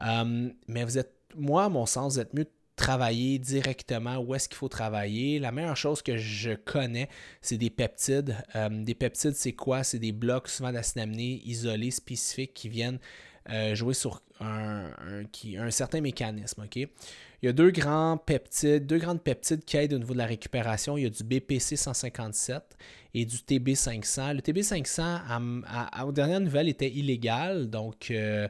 Euh, 0.00 0.48
mais 0.68 0.84
vous 0.84 0.96
êtes, 0.96 1.12
moi, 1.36 1.64
à 1.64 1.68
mon 1.68 1.84
sens, 1.84 2.14
vous 2.14 2.20
êtes 2.20 2.32
mieux 2.32 2.44
de 2.44 2.50
travailler 2.76 3.38
directement 3.38 4.16
où 4.16 4.34
est-ce 4.34 4.48
qu'il 4.48 4.56
faut 4.56 4.68
travailler. 4.68 5.38
La 5.38 5.52
meilleure 5.52 5.76
chose 5.76 6.00
que 6.00 6.16
je 6.16 6.52
connais, 6.52 7.08
c'est 7.42 7.58
des 7.58 7.70
peptides. 7.70 8.36
Euh, 8.56 8.70
des 8.70 8.94
peptides, 8.94 9.34
c'est 9.34 9.52
quoi? 9.52 9.84
C'est 9.84 9.98
des 9.98 10.12
blocs 10.12 10.48
souvent 10.48 10.72
d'acide 10.72 10.98
aminé 10.98 11.42
isolés, 11.44 11.90
spécifiques, 11.90 12.54
qui 12.54 12.70
viennent 12.70 13.00
euh, 13.50 13.74
jouer 13.74 13.94
sur 13.94 14.22
un, 14.40 14.90
un, 15.58 15.70
certain 15.70 16.00
mécanisme. 16.00 16.62
ok? 16.62 16.76
Il 16.76 17.46
y 17.46 17.48
a 17.48 17.52
deux 17.52 17.70
grands 17.70 18.16
peptides, 18.18 18.86
deux 18.86 18.98
grandes 18.98 19.20
peptides 19.20 19.64
qui 19.64 19.76
aident 19.76 19.94
au 19.94 19.98
niveau 19.98 20.12
de 20.12 20.18
la 20.18 20.26
récupération. 20.26 20.96
Il 20.96 21.02
y 21.02 21.06
a 21.06 21.10
du 21.10 21.24
BPC 21.24 21.76
157 21.76 22.62
et 23.14 23.24
du 23.24 23.42
TB 23.42 23.74
500. 23.74 24.34
Le 24.34 24.42
TB 24.42 24.62
500, 24.62 25.02
à, 25.66 26.06
aux 26.06 26.12
dernières 26.12 26.40
nouvelles, 26.40 26.68
était 26.68 26.90
illégal, 26.90 27.68
donc 27.68 28.12
euh, 28.12 28.46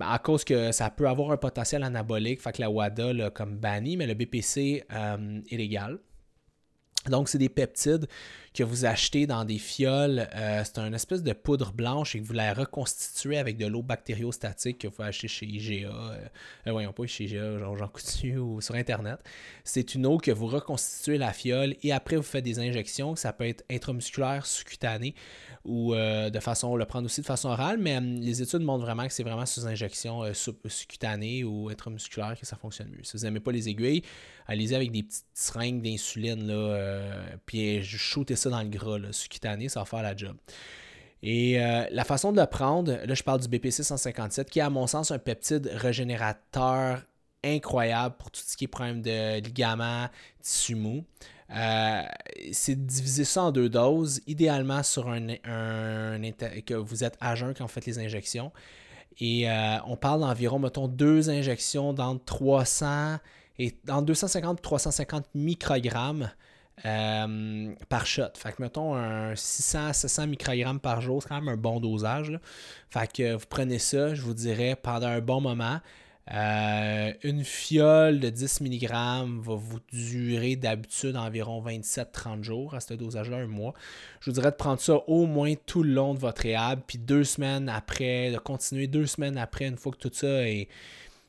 à 0.00 0.18
cause 0.18 0.42
que 0.42 0.72
ça 0.72 0.90
peut 0.90 1.08
avoir 1.08 1.30
un 1.30 1.36
potentiel 1.36 1.84
anabolique, 1.84 2.42
fait 2.42 2.52
que 2.52 2.60
la 2.60 2.70
WADA 2.70 3.12
l'a 3.12 3.30
comme 3.30 3.56
banni, 3.56 3.96
mais 3.96 4.06
le 4.06 4.14
BPC 4.14 4.84
euh, 4.92 5.40
est 5.48 5.56
légal. 5.56 6.00
Donc, 7.08 7.28
c'est 7.28 7.38
des 7.38 7.48
peptides 7.48 8.06
que 8.54 8.62
vous 8.62 8.84
achetez 8.84 9.26
dans 9.26 9.44
des 9.44 9.58
fioles. 9.58 10.28
Euh, 10.36 10.62
c'est 10.64 10.78
une 10.78 10.94
espèce 10.94 11.24
de 11.24 11.32
poudre 11.32 11.72
blanche 11.72 12.14
et 12.14 12.20
que 12.20 12.24
vous 12.24 12.32
la 12.32 12.54
reconstituez 12.54 13.36
avec 13.36 13.56
de 13.56 13.66
l'eau 13.66 13.82
bactériostatique 13.82 14.78
que 14.78 14.88
vous 14.88 15.02
achetez 15.02 15.26
chez 15.26 15.44
IGA. 15.44 15.88
Euh, 15.88 16.18
euh, 16.68 16.70
voyons 16.70 16.92
pas 16.92 17.04
chez 17.06 17.24
IGA, 17.24 17.58
genre 17.58 17.76
Jean 17.76 17.90
ou 18.38 18.60
sur 18.60 18.76
Internet. 18.76 19.18
C'est 19.64 19.96
une 19.96 20.06
eau 20.06 20.18
que 20.18 20.30
vous 20.30 20.46
reconstituez 20.46 21.18
la 21.18 21.32
fiole 21.32 21.74
et 21.82 21.92
après 21.92 22.14
vous 22.14 22.22
faites 22.22 22.44
des 22.44 22.60
injections. 22.60 23.16
Ça 23.16 23.32
peut 23.32 23.48
être 23.48 23.64
intramusculaire, 23.68 24.46
sous-cutané 24.46 25.16
ou 25.64 25.94
de 25.94 26.40
façon, 26.40 26.76
le 26.76 26.84
prendre 26.84 27.06
aussi 27.06 27.22
de 27.22 27.26
façon 27.26 27.48
orale, 27.48 27.78
mais 27.78 27.98
les 27.98 28.42
études 28.42 28.60
montrent 28.60 28.84
vraiment 28.84 29.06
que 29.06 29.12
c'est 29.14 29.22
vraiment 29.22 29.46
sous 29.46 29.66
injection 29.66 30.22
sous-cutanée 30.34 31.42
ou 31.42 31.70
intramusculaire 31.70 32.38
que 32.38 32.44
ça 32.44 32.56
fonctionne 32.56 32.90
mieux. 32.90 33.02
Si 33.02 33.16
vous 33.16 33.22
n'aimez 33.22 33.40
pas 33.40 33.50
les 33.50 33.70
aiguilles, 33.70 34.02
allez-y 34.46 34.74
avec 34.74 34.92
des 34.92 35.02
petites 35.02 35.24
seringues 35.32 35.80
d'insuline, 35.80 36.46
là, 36.46 36.98
puis 37.46 37.82
shootez 37.82 38.36
ça 38.36 38.43
dans 38.48 38.62
le 38.62 38.68
gras, 38.68 38.98
là, 38.98 39.08
cutané, 39.28 39.68
ça 39.68 39.80
va 39.80 39.86
faire 39.86 40.02
la 40.02 40.16
job. 40.16 40.36
Et 41.22 41.58
euh, 41.58 41.86
la 41.90 42.04
façon 42.04 42.32
de 42.32 42.40
le 42.40 42.46
prendre, 42.46 42.92
là 42.92 43.14
je 43.14 43.22
parle 43.22 43.40
du 43.40 43.48
BPC 43.48 43.82
157, 43.82 44.50
qui 44.50 44.58
est 44.58 44.62
à 44.62 44.68
mon 44.68 44.86
sens 44.86 45.10
un 45.10 45.18
peptide 45.18 45.70
régénérateur 45.72 47.00
incroyable 47.42 48.16
pour 48.18 48.30
tout 48.30 48.42
ce 48.44 48.56
qui 48.56 48.64
est 48.64 48.68
problème 48.68 49.00
de 49.00 49.40
ligaments, 49.40 50.08
tissu 50.42 50.74
mou. 50.74 51.04
Euh, 51.50 52.02
c'est 52.52 52.86
diviser 52.86 53.24
ça 53.24 53.44
en 53.44 53.52
deux 53.52 53.70
doses, 53.70 54.20
idéalement 54.26 54.82
sur 54.82 55.08
un, 55.08 55.26
que 56.66 56.74
vous 56.74 57.04
êtes 57.04 57.16
à 57.20 57.34
jeun 57.34 57.54
quand 57.54 57.64
vous 57.64 57.72
faites 57.72 57.86
les 57.86 57.98
injections. 57.98 58.52
Et 59.18 59.48
euh, 59.48 59.78
on 59.86 59.96
parle 59.96 60.20
d'environ, 60.20 60.58
mettons, 60.58 60.88
deux 60.88 61.30
injections 61.30 61.92
dans 61.92 62.18
300 62.18 63.16
et 63.58 63.74
dans 63.84 64.02
250 64.02 64.60
350 64.60 65.26
microgrammes 65.34 66.30
euh, 66.84 67.72
par 67.88 68.06
shot. 68.06 68.32
Fait 68.36 68.52
que 68.52 68.62
mettons 68.62 68.94
un 68.94 69.34
600-700 69.34 70.26
microgrammes 70.26 70.80
par 70.80 71.00
jour, 71.00 71.22
c'est 71.22 71.28
quand 71.28 71.40
même 71.40 71.48
un 71.48 71.56
bon 71.56 71.80
dosage. 71.80 72.38
Fait 72.90 73.10
que 73.10 73.34
vous 73.34 73.46
prenez 73.48 73.78
ça, 73.78 74.14
je 74.14 74.22
vous 74.22 74.34
dirais, 74.34 74.76
pendant 74.80 75.06
un 75.06 75.20
bon 75.20 75.40
moment. 75.40 75.80
Euh, 76.32 77.12
une 77.22 77.44
fiole 77.44 78.18
de 78.18 78.30
10 78.30 78.62
mg 78.62 78.88
va 78.88 79.54
vous 79.54 79.78
durer 79.92 80.56
d'habitude 80.56 81.16
environ 81.16 81.62
27-30 81.62 82.42
jours 82.42 82.74
à 82.74 82.80
ce 82.80 82.94
dosage-là, 82.94 83.36
un 83.38 83.46
mois. 83.46 83.74
Je 84.20 84.30
vous 84.30 84.34
dirais 84.34 84.50
de 84.50 84.56
prendre 84.56 84.80
ça 84.80 84.96
au 85.06 85.26
moins 85.26 85.54
tout 85.66 85.82
le 85.82 85.92
long 85.92 86.14
de 86.14 86.18
votre 86.18 86.42
réhab, 86.42 86.80
puis 86.86 86.98
deux 86.98 87.24
semaines 87.24 87.68
après, 87.68 88.30
de 88.30 88.38
continuer 88.38 88.86
deux 88.86 89.06
semaines 89.06 89.36
après, 89.36 89.66
une 89.66 89.76
fois 89.76 89.92
que 89.92 89.98
tout 89.98 90.10
ça 90.12 90.48
est, 90.48 90.68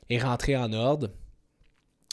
est 0.08 0.18
rentré 0.18 0.56
en 0.56 0.72
ordre 0.72 1.10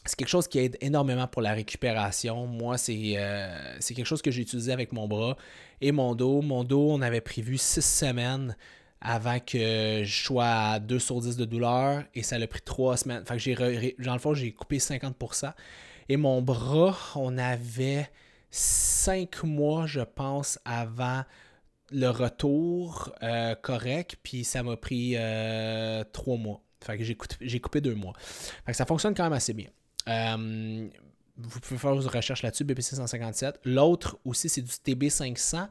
c'est 0.06 0.18
quelque 0.18 0.30
chose 0.30 0.48
qui 0.48 0.60
aide 0.60 0.78
énormément 0.82 1.28
pour 1.28 1.42
la 1.42 1.54
récupération. 1.54 2.46
Moi, 2.46 2.76
euh, 2.90 3.76
c'est 3.80 3.94
quelque 3.94 4.06
chose 4.06 4.22
que 4.22 4.32
j'ai 4.32 4.42
utilisé 4.42 4.72
avec 4.72 4.92
mon 4.92 5.08
bras 5.08 5.38
et 5.80 5.92
mon 5.92 6.14
dos. 6.16 6.42
Mon 6.42 6.64
dos, 6.64 6.92
on 6.92 7.02
avait 7.02 7.22
prévu 7.22 7.58
six 7.58 7.86
semaines 7.86 8.56
avant 9.00 9.40
que 9.40 10.04
je 10.04 10.24
sois 10.24 10.46
à 10.46 10.80
2 10.80 11.00
sur 11.00 11.20
10 11.20 11.38
de 11.38 11.46
douleur 11.46 12.04
et 12.14 12.24
ça 12.24 12.38
a 12.38 12.48
pris 12.48 12.62
trois 12.62 12.98
semaines. 12.98 13.26
Fait 13.26 13.34
que 13.34 13.40
j'ai, 13.40 13.96
dans 14.00 14.14
le 14.14 14.20
fond, 14.20 14.34
j'ai 14.34 14.52
coupé 14.54 14.78
50%. 14.78 15.54
Et 16.10 16.18
mon 16.18 16.42
bras, 16.42 16.98
on 17.16 17.38
avait 17.38 18.10
cinq 18.50 19.44
mois, 19.44 19.88
je 19.88 20.02
pense, 20.02 20.60
avant 20.66 21.24
le 21.92 22.08
retour 22.10 23.14
euh, 23.22 23.56
correct, 23.56 24.18
puis 24.24 24.44
ça 24.44 24.64
m'a 24.64 24.76
pris 24.78 25.14
euh, 25.16 26.04
trois 26.12 26.38
mois. 26.38 26.62
Fait 26.82 26.98
que 26.98 27.04
j'ai 27.04 27.16
coupé, 27.16 27.60
coupé 27.60 27.82
deux 27.82 27.96
mois. 27.96 28.14
Fait 28.18 28.72
que 28.72 28.78
ça 28.78 28.86
fonctionne 28.86 29.14
quand 29.14 29.24
même 29.24 29.34
assez 29.34 29.54
bien. 29.54 29.70
Euh, 30.08 30.88
vous 31.38 31.60
pouvez 31.60 31.80
faire 31.80 31.96
vos 31.96 32.08
recherches 32.08 32.44
là-dessus, 32.44 32.64
BPC 32.64 32.96
157. 32.96 33.60
L'autre 33.66 34.18
aussi, 34.26 34.50
c'est 34.50 34.62
du 34.62 34.72
TB 34.72 35.10
500. 35.10 35.68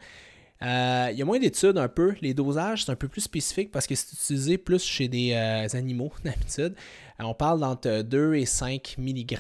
Euh, 0.63 1.09
il 1.11 1.19
y 1.19 1.23
a 1.23 1.25
moins 1.25 1.39
d'études 1.39 1.79
un 1.79 1.89
peu. 1.89 2.15
Les 2.21 2.35
dosages, 2.35 2.85
c'est 2.85 2.93
un 2.93 2.97
peu 2.97 3.09
plus 3.09 3.23
spécifique 3.23 3.71
parce 3.71 3.87
que 3.87 3.95
c'est 3.95 4.13
utilisé 4.13 4.59
plus 4.59 4.85
chez 4.85 5.09
des 5.09 5.33
euh, 5.33 5.67
animaux 5.77 6.13
d'habitude. 6.25 6.75
on 7.19 7.35
parle 7.35 7.61
d'entre 7.61 8.03
2 8.03 8.35
et 8.35 8.47
5 8.47 8.97
mg 8.99 9.39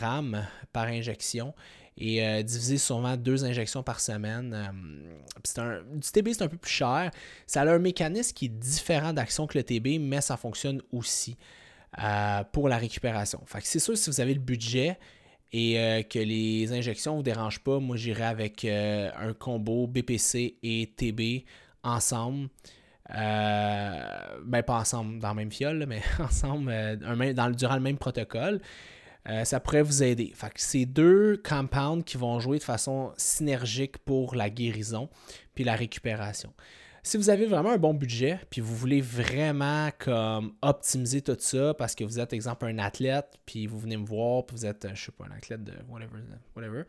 par 0.72 0.84
injection. 0.84 1.54
et 1.96 2.42
divisé 2.42 2.78
sûrement 2.78 3.16
deux 3.16 3.44
injections 3.44 3.82
par 3.82 4.00
semaine. 4.00 4.54
un, 4.54 5.82
du 5.94 6.10
TB, 6.10 6.28
c'est 6.32 6.42
un 6.42 6.48
peu 6.48 6.56
plus 6.56 6.72
cher. 6.72 7.10
Ça 7.46 7.62
a 7.62 7.70
un 7.70 7.78
mécanisme 7.78 8.32
qui 8.32 8.46
est 8.46 8.48
différent 8.48 9.12
d'action 9.12 9.46
que 9.46 9.58
le 9.58 9.64
TB, 9.64 10.00
mais 10.00 10.20
ça 10.20 10.36
fonctionne 10.36 10.82
aussi 10.92 11.36
pour 12.52 12.68
la 12.68 12.78
récupération. 12.78 13.40
Fait 13.46 13.60
c'est 13.62 13.78
sûr, 13.78 13.96
si 13.96 14.10
vous 14.10 14.20
avez 14.20 14.34
le 14.34 14.40
budget, 14.40 14.98
et 15.54 16.06
que 16.08 16.18
les 16.18 16.72
injections 16.72 17.12
ne 17.12 17.16
vous 17.18 17.22
dérangent 17.22 17.62
pas, 17.62 17.78
moi 17.78 17.96
j'irai 17.96 18.24
avec 18.24 18.64
un 18.64 19.34
combo 19.38 19.86
BPC 19.86 20.56
et 20.62 20.92
TB 20.96 21.44
ensemble. 21.82 22.48
Euh, 23.14 24.38
ben, 24.44 24.62
pas 24.62 24.78
ensemble 24.78 25.18
dans 25.18 25.28
la 25.28 25.34
même 25.34 25.50
fiole, 25.50 25.84
mais 25.86 26.02
ensemble 26.18 26.70
euh, 26.70 27.32
dans, 27.34 27.50
durant 27.50 27.74
le 27.74 27.80
même 27.80 27.98
protocole. 27.98 28.60
Euh, 29.28 29.44
ça 29.44 29.60
pourrait 29.60 29.82
vous 29.82 30.02
aider. 30.02 30.32
Fait 30.34 30.48
que 30.48 30.60
c'est 30.60 30.86
deux 30.86 31.40
compounds 31.44 32.02
qui 32.04 32.16
vont 32.16 32.40
jouer 32.40 32.58
de 32.58 32.64
façon 32.64 33.12
synergique 33.16 33.98
pour 33.98 34.34
la 34.34 34.50
guérison 34.50 35.08
puis 35.54 35.62
la 35.62 35.76
récupération. 35.76 36.52
Si 37.04 37.16
vous 37.16 37.30
avez 37.30 37.46
vraiment 37.46 37.72
un 37.72 37.78
bon 37.78 37.94
budget, 37.94 38.38
puis 38.48 38.60
vous 38.60 38.76
voulez 38.76 39.00
vraiment 39.00 39.90
comme 39.98 40.52
optimiser 40.62 41.20
tout 41.20 41.36
ça 41.38 41.74
parce 41.74 41.96
que 41.96 42.04
vous 42.04 42.20
êtes, 42.20 42.32
exemple, 42.32 42.64
un 42.66 42.78
athlète, 42.78 43.38
puis 43.44 43.66
vous 43.66 43.78
venez 43.78 43.96
me 43.96 44.06
voir, 44.06 44.46
puis 44.46 44.56
vous 44.56 44.66
êtes, 44.66 44.86
je 44.94 45.06
sais 45.06 45.12
pas, 45.12 45.24
un 45.24 45.36
athlète 45.36 45.64
de 45.64 45.72
whatever, 45.88 46.18
whatever 46.54 46.84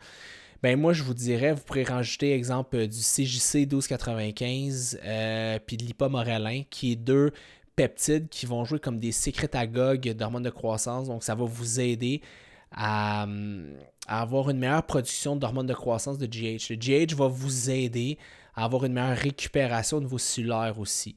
ben 0.64 0.80
moi, 0.80 0.94
je 0.94 1.04
vous 1.04 1.14
dirais, 1.14 1.52
vous 1.52 1.62
pourrez 1.62 1.84
rajouter, 1.84 2.34
exemple, 2.34 2.88
du 2.88 3.00
CJC 3.00 3.66
1295 3.66 4.98
euh, 5.04 5.60
puis 5.66 5.76
de 5.76 5.84
l'hypomorelin, 5.84 6.64
qui 6.70 6.94
est 6.94 6.96
deux 6.96 7.32
peptides 7.76 8.30
qui 8.30 8.46
vont 8.46 8.64
jouer 8.64 8.80
comme 8.80 8.98
des 8.98 9.12
sécrétagogues 9.12 10.14
d'hormones 10.14 10.44
de 10.44 10.50
croissance. 10.50 11.10
Donc, 11.10 11.22
ça 11.26 11.36
va 11.36 11.44
vous 11.44 11.82
aider 11.82 12.22
à, 12.72 13.28
avoir 14.08 14.50
une 14.50 14.58
meilleure 14.58 14.86
production 14.86 15.36
d'hormones 15.36 15.68
de 15.68 15.74
croissance 15.74 16.18
de 16.18 16.28
GH. 16.28 16.70
Le 16.70 16.78
GH 16.78 17.14
va 17.14 17.28
vous 17.28 17.70
aider 17.70 18.18
à 18.56 18.66
avoir 18.66 18.86
une 18.86 18.94
meilleure 18.94 19.18
récupération 19.18 20.02
de 20.02 20.08
vos 20.08 20.18
cellulaires 20.18 20.80
aussi. 20.80 21.16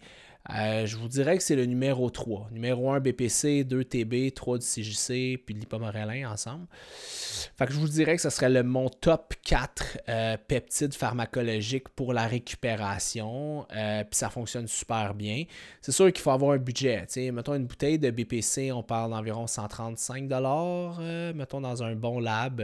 Euh, 0.54 0.86
je 0.86 0.96
vous 0.96 1.08
dirais 1.08 1.36
que 1.36 1.42
c'est 1.42 1.56
le 1.56 1.66
numéro 1.66 2.08
3. 2.08 2.48
Numéro 2.52 2.90
1 2.90 3.00
BPC, 3.00 3.64
2 3.64 3.84
TB, 3.84 4.32
3 4.34 4.58
du 4.58 4.64
CJC, 4.64 5.38
puis 5.44 5.54
de 5.54 6.26
ensemble. 6.26 6.66
Fait 7.56 7.66
que 7.66 7.72
je 7.72 7.78
vous 7.78 7.88
dirais 7.88 8.16
que 8.16 8.22
ce 8.22 8.30
serait 8.30 8.48
le, 8.48 8.62
mon 8.62 8.88
top 8.88 9.34
4 9.42 9.98
euh, 10.08 10.36
peptides 10.46 10.94
pharmacologiques 10.94 11.88
pour 11.90 12.12
la 12.12 12.26
récupération. 12.26 13.66
Euh, 13.74 14.04
puis 14.04 14.16
ça 14.16 14.30
fonctionne 14.30 14.68
super 14.68 15.14
bien. 15.14 15.44
C'est 15.80 15.92
sûr 15.92 16.12
qu'il 16.12 16.22
faut 16.22 16.30
avoir 16.30 16.52
un 16.52 16.58
budget. 16.58 17.06
Mettons 17.32 17.54
une 17.54 17.66
bouteille 17.66 17.98
de 17.98 18.10
BPC, 18.10 18.70
on 18.72 18.82
parle 18.82 19.10
d'environ 19.10 19.46
135 19.46 20.28
Mettons 21.34 21.60
dans 21.60 21.82
un 21.82 21.94
bon 21.96 22.20
lab 22.20 22.62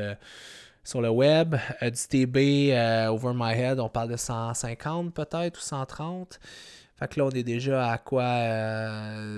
sur 0.84 1.00
le 1.00 1.10
web. 1.10 1.56
du 1.80 1.90
TB, 1.90 3.08
over 3.10 3.32
my 3.34 3.52
head, 3.52 3.80
on 3.80 3.88
parle 3.88 4.10
de 4.10 4.16
150 4.16 5.14
peut-être 5.14 5.58
ou 5.58 5.62
130. 5.62 6.40
Fait 7.02 7.08
que 7.08 7.18
là, 7.18 7.26
on 7.26 7.30
est 7.30 7.42
déjà 7.42 7.90
à 7.90 7.98
quoi 7.98 8.22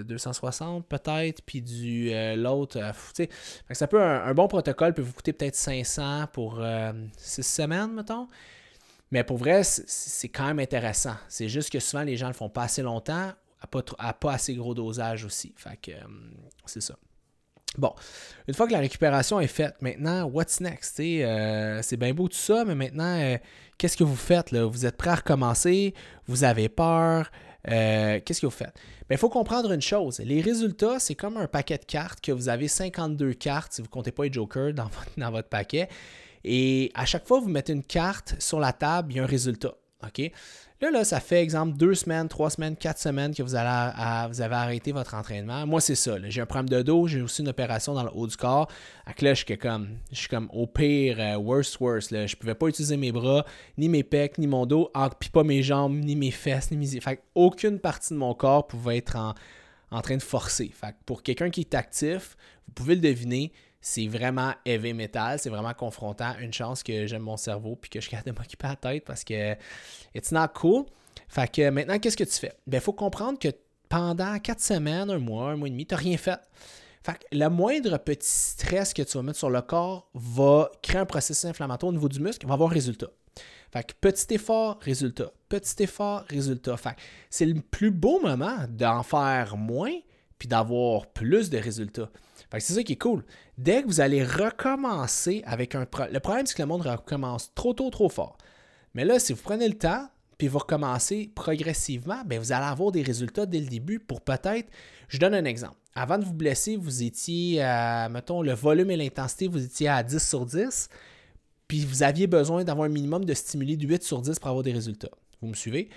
260 0.05 0.85
euh, 0.85 0.99
peut-être, 0.99 1.41
puis 1.47 1.63
du 1.63 2.11
euh, 2.13 2.37
l'autre, 2.37 2.79
euh, 2.79 2.93
tu 3.15 3.25
sais. 3.25 3.31
ça 3.75 3.87
peut 3.87 4.03
un, 4.03 4.35
bon 4.35 4.49
protocole 4.49 4.93
peut 4.93 5.01
vous 5.01 5.15
coûter 5.15 5.33
peut-être 5.33 5.55
500 5.55 6.27
pour 6.31 6.63
6 7.17 7.43
semaines, 7.43 7.95
mettons. 7.95 8.29
Mais 9.11 9.25
pour 9.25 9.39
vrai, 9.39 9.63
c'est 9.65 10.29
quand 10.29 10.45
même 10.45 10.59
intéressant. 10.59 11.15
C'est 11.29 11.49
juste 11.49 11.71
que 11.71 11.79
souvent, 11.79 12.03
les 12.03 12.19
gens 12.19 12.27
le 12.27 12.35
font 12.35 12.51
pas 12.51 12.65
assez 12.65 12.83
longtemps, 12.83 13.33
à 13.63 13.67
pas, 13.67 13.81
à 13.99 14.13
pas 14.13 14.33
assez 14.35 14.55
gros 14.55 14.75
dosage 14.75 15.25
aussi. 15.25 15.55
Fait 15.57 15.79
que 15.81 15.93
c'est 16.67 16.83
ça. 16.83 16.97
Bon, 17.77 17.93
une 18.47 18.55
fois 18.55 18.67
que 18.67 18.73
la 18.73 18.79
récupération 18.79 19.41
est 19.41 19.49
faite, 19.49 19.75
maintenant, 19.81 20.25
what's 20.25 20.61
next? 20.61 20.97
c'est 20.97 21.97
bien 21.97 22.15
beau 22.15 22.29
tout 22.29 22.37
ça, 22.37 22.65
mais 22.65 22.75
maintenant, 22.75 23.37
qu'est-ce 23.79 23.97
que 23.97 24.05
vous 24.05 24.17
faites? 24.17 24.55
Vous 24.55 24.87
êtes 24.87 24.97
prêt 24.97 25.11
à 25.11 25.17
recommencer? 25.17 25.95
Vous 26.27 26.45
avez 26.45 26.69
peur? 26.69 27.31
Euh, 27.71 28.21
qu'est-ce 28.25 28.41
que 28.41 28.47
vous 28.47 28.53
faites? 28.53 28.75
Il 29.11 29.19
faut 29.19 29.29
comprendre 29.29 29.73
une 29.73 29.81
chose. 29.81 30.19
Les 30.21 30.41
résultats, 30.41 30.99
c'est 30.99 31.15
comme 31.15 31.37
un 31.37 31.47
paquet 31.47 31.79
de 31.79 31.85
cartes 31.85 32.21
que 32.21 32.33
vous 32.33 32.49
avez 32.49 32.69
52 32.69 33.35
cartes, 33.35 33.73
si 33.73 33.81
vous 33.81 33.87
ne 33.87 33.91
comptez 33.91 34.13
pas 34.13 34.25
les 34.25 34.33
jokers 34.33 34.75
dans 34.75 34.85
votre, 34.85 35.11
dans 35.17 35.31
votre 35.31 35.49
paquet. 35.49 35.89
Et 36.45 36.91
à 36.95 37.07
chaque 37.07 37.27
fois 37.27 37.41
vous 37.41 37.49
mettez 37.49 37.73
une 37.73 37.83
carte 37.83 38.35
sur 38.39 38.61
la 38.61 38.73
table, 38.73 39.13
il 39.13 39.17
y 39.17 39.21
a 39.21 39.23
un 39.23 39.27
résultat. 39.27 39.75
OK? 40.05 40.31
Là, 40.81 40.91
là, 40.91 41.05
ça 41.05 41.21
fait, 41.21 41.41
exemple, 41.41 41.77
deux 41.79 41.95
semaines, 41.95 42.29
trois 42.29 42.51
semaines, 42.51 42.77
quatre 42.77 42.99
semaines 42.99 43.33
que 43.33 43.43
vous, 43.43 43.55
avez 43.55 44.55
arrêté 44.55 44.91
votre 44.91 45.15
entraînement. 45.15 45.67
Moi, 45.67 45.81
c'est 45.81 45.95
ça. 45.95 46.17
J'ai 46.29 46.41
un 46.41 46.47
problème 46.47 46.69
de 46.69 46.83
dos, 46.83 47.07
j'ai 47.07 47.23
aussi 47.23 47.43
une 47.43 47.49
opération 47.49 47.95
dans 47.95 48.03
le 48.03 48.11
haut 48.13 48.27
du 48.27 48.37
corps. 48.37 48.69
Là, 49.21 49.35
je 49.35 49.45
suis 49.45 50.29
comme, 50.29 50.49
au 50.53 50.67
pire, 50.67 51.17
euh, 51.21 51.37
worst, 51.37 51.79
worst. 51.79 52.11
Là. 52.11 52.27
Je 52.27 52.35
pouvais 52.35 52.57
pas 52.57 52.67
utiliser 52.67 52.97
mes 52.97 53.13
bras, 53.13 53.47
ni 53.79 53.89
mes 53.89 54.03
pecs, 54.03 54.37
ni 54.37 54.49
mon 54.49 54.67
dos, 54.67 54.91
puis 55.21 55.31
pas 55.31 55.45
mes 55.45 55.63
jambes, 55.63 55.95
ni 55.95 56.17
mes 56.17 56.33
fesses, 56.33 56.71
ni 56.73 56.77
mes... 56.77 57.01
Fait 57.01 57.23
aucune 57.35 57.79
partie 57.79 58.13
de 58.13 58.19
mon 58.19 58.35
corps 58.35 58.67
pouvait 58.67 58.99
être 58.99 59.17
en, 59.17 59.35
en 59.93 60.01
train 60.03 60.17
de 60.17 60.23
forcer. 60.23 60.73
Fait 60.75 60.95
pour 61.07 61.23
quelqu'un 61.23 61.51
qui 61.51 61.61
est 61.61 61.75
actif, 61.75 62.37
vous 62.67 62.75
pouvez 62.75 62.97
le 62.97 63.01
deviner, 63.01 63.53
c'est 63.87 64.07
vraiment 64.07 64.55
heavy 64.65 64.95
metal, 64.95 65.39
c'est 65.39 65.51
vraiment 65.51 65.75
confrontant. 65.75 66.33
Une 66.41 66.55
chance 66.55 66.83
que 66.83 67.07
j'aime 67.07 67.21
mon 67.21 67.37
cerveau 67.37 67.77
puis 67.77 67.91
que 67.91 68.01
je 68.01 68.09
garde 68.09 68.25
de 68.25 68.31
m'occuper 68.31 68.67
la 68.67 68.77
tête 68.77 69.05
parce 69.05 69.23
que 69.25 69.53
it's 70.15 70.33
not 70.33 70.49
cool. 70.55 70.87
Fait 71.29 71.53
que 71.53 71.69
maintenant, 71.69 71.99
qu'est-ce 71.99 72.17
que 72.17 72.25
tu 72.25 72.33
fais? 72.39 72.55
Ben, 72.67 72.79
il 72.79 72.81
faut 72.81 72.95
comprendre 72.95 73.39
que 73.39 73.49
pendant 73.91 74.39
quatre 74.39 74.63
semaines, 74.63 75.11
un 75.11 75.19
mois, 75.19 75.51
un 75.51 75.57
mois 75.57 75.69
et 75.69 75.71
demi, 75.71 75.85
tu 75.85 75.95
n'as 75.95 76.01
rien 76.01 76.17
fait. 76.17 76.41
Fait 77.05 77.13
que 77.13 77.25
le 77.31 77.47
moindre 77.51 77.99
petit 77.99 78.27
stress 78.27 78.95
que 78.95 79.03
tu 79.03 79.19
vas 79.19 79.23
mettre 79.23 79.39
sur 79.39 79.51
le 79.51 79.61
corps 79.61 80.09
va 80.15 80.73
créer 80.83 81.03
un 81.03 81.05
processus 81.05 81.45
inflammatoire 81.45 81.91
au 81.91 81.93
niveau 81.93 82.09
du 82.09 82.21
muscle, 82.21 82.47
va 82.47 82.55
avoir 82.55 82.71
résultat. 82.71 83.11
Fait 83.71 83.85
que 83.85 83.93
petit 84.01 84.33
effort, 84.33 84.79
résultat. 84.81 85.31
Petit 85.51 85.83
effort, 85.83 86.25
résultat. 86.31 86.79
Fait 86.79 86.97
c'est 87.29 87.45
le 87.45 87.61
plus 87.61 87.91
beau 87.91 88.19
moment 88.19 88.65
d'en 88.67 89.03
faire 89.03 89.59
moins 89.59 89.93
puis 90.39 90.49
d'avoir 90.49 91.07
plus 91.09 91.51
de 91.51 91.59
résultats 91.59 92.09
c'est 92.53 92.73
ça 92.75 92.83
qui 92.83 92.93
est 92.93 93.01
cool. 93.01 93.25
Dès 93.59 93.83
que 93.83 93.87
vous 93.87 94.01
allez 94.01 94.25
recommencer 94.25 95.43
avec 95.47 95.75
un... 95.75 95.87
Le 96.11 96.21
problème, 96.21 96.47
c'est 96.47 96.55
que 96.55 96.63
le 96.63 96.69
monde 96.69 96.83
recommence 96.83 97.53
trop 97.55 97.75
tôt, 97.75 97.91
trop 97.91 98.09
fort. 98.09 98.39
Mais 98.95 99.05
là, 99.05 99.19
si 99.19 99.33
vous 99.33 99.43
prenez 99.43 99.69
le 99.69 99.75
temps, 99.75 100.09
puis 100.39 100.49
vous 100.49 100.59
recommencez 100.59 101.31
progressivement, 101.35 102.23
bien, 102.25 102.39
vous 102.39 102.53
allez 102.53 102.67
avoir 102.67 102.93
des 102.93 103.03
résultats 103.03 103.47
dès 103.47 103.61
le 103.61 103.67
début 103.67 103.99
pour 103.99 104.21
peut-être... 104.21 104.69
Je 105.09 105.19
donne 105.19 105.35
un 105.35 105.45
exemple. 105.45 105.77
Avant 105.95 106.19
de 106.19 106.25
vous 106.25 106.33
blesser, 106.33 106.77
vous 106.77 107.03
étiez, 107.03 107.63
à, 107.63 108.09
mettons, 108.09 108.43
le 108.43 108.53
volume 108.53 108.91
et 108.91 108.97
l'intensité, 108.97 109.47
vous 109.49 109.65
étiez 109.65 109.89
à 109.89 110.03
10 110.03 110.19
sur 110.19 110.45
10, 110.45 110.89
puis 111.69 111.85
vous 111.85 112.03
aviez 112.03 112.27
besoin 112.27 112.65
d'avoir 112.65 112.87
un 112.87 112.93
minimum 112.93 113.25
de 113.25 113.35
stimuli 113.35 113.77
de 113.77 113.87
8 113.87 114.03
sur 114.03 114.21
10 114.21 114.39
pour 114.39 114.49
avoir 114.49 114.65
des 114.65 114.73
résultats. 114.73 115.11
Vous 115.41 115.49
me 115.49 115.55
suivez? 115.55 115.89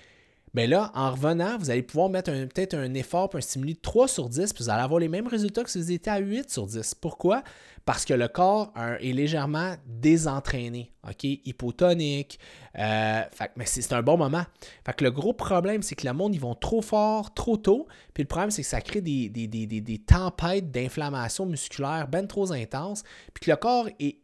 Bien 0.58 0.65
là, 0.65 0.91
en 0.96 1.12
revenant, 1.12 1.56
vous 1.60 1.70
allez 1.70 1.84
pouvoir 1.84 2.10
mettre 2.10 2.32
peut-être 2.32 2.74
un 2.74 2.96
effort 2.96 3.30
un 3.36 3.41
stimuli 3.41 3.76
de 3.76 3.80
3 3.80 4.08
sur 4.08 4.28
10, 4.28 4.54
puis 4.54 4.63
vous 4.63 4.72
allez 4.72 4.82
avoir 4.82 5.00
les 5.00 5.08
mêmes 5.08 5.28
résultats 5.28 5.63
que 5.63 5.70
si 5.70 5.78
vous 5.78 5.91
étiez 5.91 6.12
à 6.12 6.17
8 6.17 6.50
sur 6.50 6.65
10. 6.65 6.96
Pourquoi? 6.96 7.43
Parce 7.86 8.06
que 8.06 8.15
le 8.15 8.28
corps 8.28 8.74
est 9.00 9.13
légèrement 9.13 9.76
désentraîné, 9.86 10.91
OK? 11.08 11.26
Hypotonique. 11.26 12.39
Euh, 12.76 13.22
mais 13.56 13.65
c'est 13.67 13.93
un 13.93 14.02
bon 14.02 14.17
moment. 14.17 14.46
Fait 14.84 14.93
que 14.93 15.04
le 15.04 15.12
gros 15.12 15.34
problème, 15.34 15.84
c'est 15.84 15.93
que 15.93 16.08
le 16.08 16.13
monde, 16.13 16.34
ils 16.34 16.41
vont 16.41 16.56
trop 16.56 16.82
fort, 16.82 17.36
trop 17.36 17.58
tôt. 17.58 17.86
Puis 18.15 18.24
le 18.24 18.28
problème, 18.28 18.50
c'est 18.50 18.63
que 18.63 18.67
ça 18.67 18.82
crée 18.82 19.02
des, 19.02 19.30
des, 19.30 20.00
tempêtes 20.00 20.72
d'inflammation 20.72 21.46
musculaire 21.46 22.08
bien 22.08 22.26
trop 22.26 22.52
intenses. 22.52 23.04
Puis 23.32 23.46
que 23.46 23.52
le 23.52 23.58
corps 23.58 23.89
est 24.00 24.17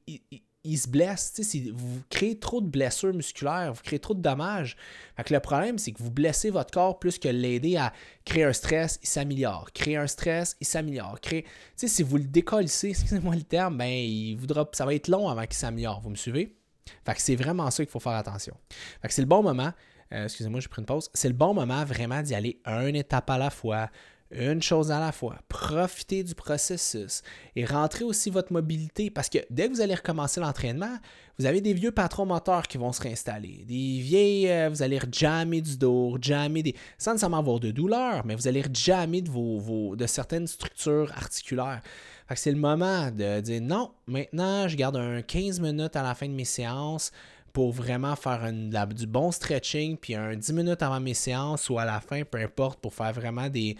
se 0.65 0.87
blesse. 0.87 1.33
Vous 1.73 2.01
créez 2.09 2.39
trop 2.39 2.61
de 2.61 2.67
blessures 2.67 3.13
musculaires, 3.13 3.73
vous 3.73 3.81
créez 3.81 3.99
trop 3.99 4.13
de 4.13 4.21
dommages. 4.21 4.77
le 5.29 5.39
problème, 5.39 5.77
c'est 5.77 5.91
que 5.91 6.01
vous 6.01 6.11
blessez 6.11 6.49
votre 6.49 6.71
corps 6.71 6.99
plus 6.99 7.19
que 7.19 7.27
l'aider 7.27 7.77
à 7.77 7.93
créer 8.25 8.43
un 8.43 8.53
stress, 8.53 8.99
il 9.01 9.07
s'améliore. 9.07 9.71
Créer 9.73 9.97
un 9.97 10.07
stress, 10.07 10.55
il 10.59 10.67
s'améliore. 10.67 11.19
Créer... 11.21 11.45
Si 11.75 12.03
vous 12.03 12.17
le 12.17 12.23
décollissez, 12.23 12.89
excusez-moi 12.91 13.35
le 13.35 13.43
terme, 13.43 13.77
ben, 13.77 13.85
il 13.85 14.35
voudra... 14.35 14.67
ça 14.73 14.85
va 14.85 14.93
être 14.95 15.09
long 15.09 15.27
avant 15.29 15.43
qu'il 15.43 15.55
s'améliore. 15.55 16.01
Vous 16.01 16.09
me 16.09 16.15
suivez? 16.15 16.55
Fait 17.05 17.13
que 17.13 17.21
c'est 17.21 17.35
vraiment 17.35 17.69
ça 17.71 17.83
qu'il 17.83 17.91
faut 17.91 17.99
faire 17.99 18.13
attention. 18.13 18.55
Fait 19.01 19.07
que 19.07 19.13
c'est 19.13 19.21
le 19.21 19.27
bon 19.27 19.43
moment. 19.43 19.71
Euh, 20.13 20.25
excusez-moi, 20.25 20.59
j'ai 20.59 20.67
pris 20.67 20.81
une 20.81 20.85
pause. 20.85 21.09
C'est 21.13 21.27
le 21.27 21.33
bon 21.33 21.53
moment 21.53 21.83
vraiment 21.85 22.21
d'y 22.21 22.35
aller 22.35 22.61
une 22.65 22.95
étape 22.95 23.29
à 23.29 23.37
la 23.37 23.49
fois, 23.49 23.89
une 24.35 24.61
chose 24.61 24.91
à 24.91 24.99
la 24.99 25.11
fois. 25.11 25.37
Profitez 25.47 26.23
du 26.23 26.35
processus 26.35 27.21
et 27.55 27.65
rentrez 27.65 28.03
aussi 28.03 28.29
votre 28.29 28.53
mobilité 28.53 29.09
parce 29.09 29.29
que 29.29 29.39
dès 29.49 29.67
que 29.67 29.73
vous 29.73 29.81
allez 29.81 29.95
recommencer 29.95 30.39
l'entraînement, 30.39 30.97
vous 31.39 31.45
avez 31.45 31.61
des 31.61 31.73
vieux 31.73 31.91
patrons 31.91 32.25
moteurs 32.25 32.67
qui 32.67 32.77
vont 32.77 32.91
se 32.91 33.01
réinstaller. 33.01 33.65
Des 33.67 33.99
vieilles, 33.99 34.49
euh, 34.49 34.69
vous 34.69 34.83
allez 34.83 34.99
rejammer 34.99 35.61
du 35.61 35.77
dos, 35.77 36.17
jammer 36.21 36.63
des. 36.63 36.75
sans 36.97 37.11
nécessairement 37.11 37.39
avoir 37.39 37.59
de 37.59 37.71
douleur, 37.71 38.25
mais 38.25 38.35
vous 38.35 38.47
allez 38.47 38.61
rejammer 38.61 39.21
de, 39.21 39.29
vos, 39.29 39.95
de 39.95 40.05
certaines 40.05 40.47
structures 40.47 41.11
articulaires. 41.15 41.81
c'est 42.35 42.51
le 42.51 42.57
moment 42.57 43.09
de 43.11 43.41
dire 43.41 43.61
non, 43.61 43.91
maintenant 44.07 44.67
je 44.67 44.75
garde 44.75 44.97
un 44.97 45.21
15 45.21 45.59
minutes 45.59 45.95
à 45.95 46.03
la 46.03 46.15
fin 46.15 46.27
de 46.27 46.33
mes 46.33 46.45
séances 46.45 47.11
pour 47.53 47.71
vraiment 47.71 48.15
faire 48.15 48.51
du 48.51 49.05
bon 49.05 49.31
stretching, 49.31 49.95
puis 49.95 50.15
un 50.15 50.35
10 50.35 50.53
minutes 50.53 50.81
avant 50.81 50.99
mes 50.99 51.13
séances 51.13 51.69
ou 51.69 51.77
à 51.77 51.85
la 51.85 51.99
fin, 51.99 52.23
peu 52.23 52.39
importe, 52.39 52.79
pour 52.79 52.95
faire 52.95 53.13
vraiment 53.13 53.47
des, 53.47 53.77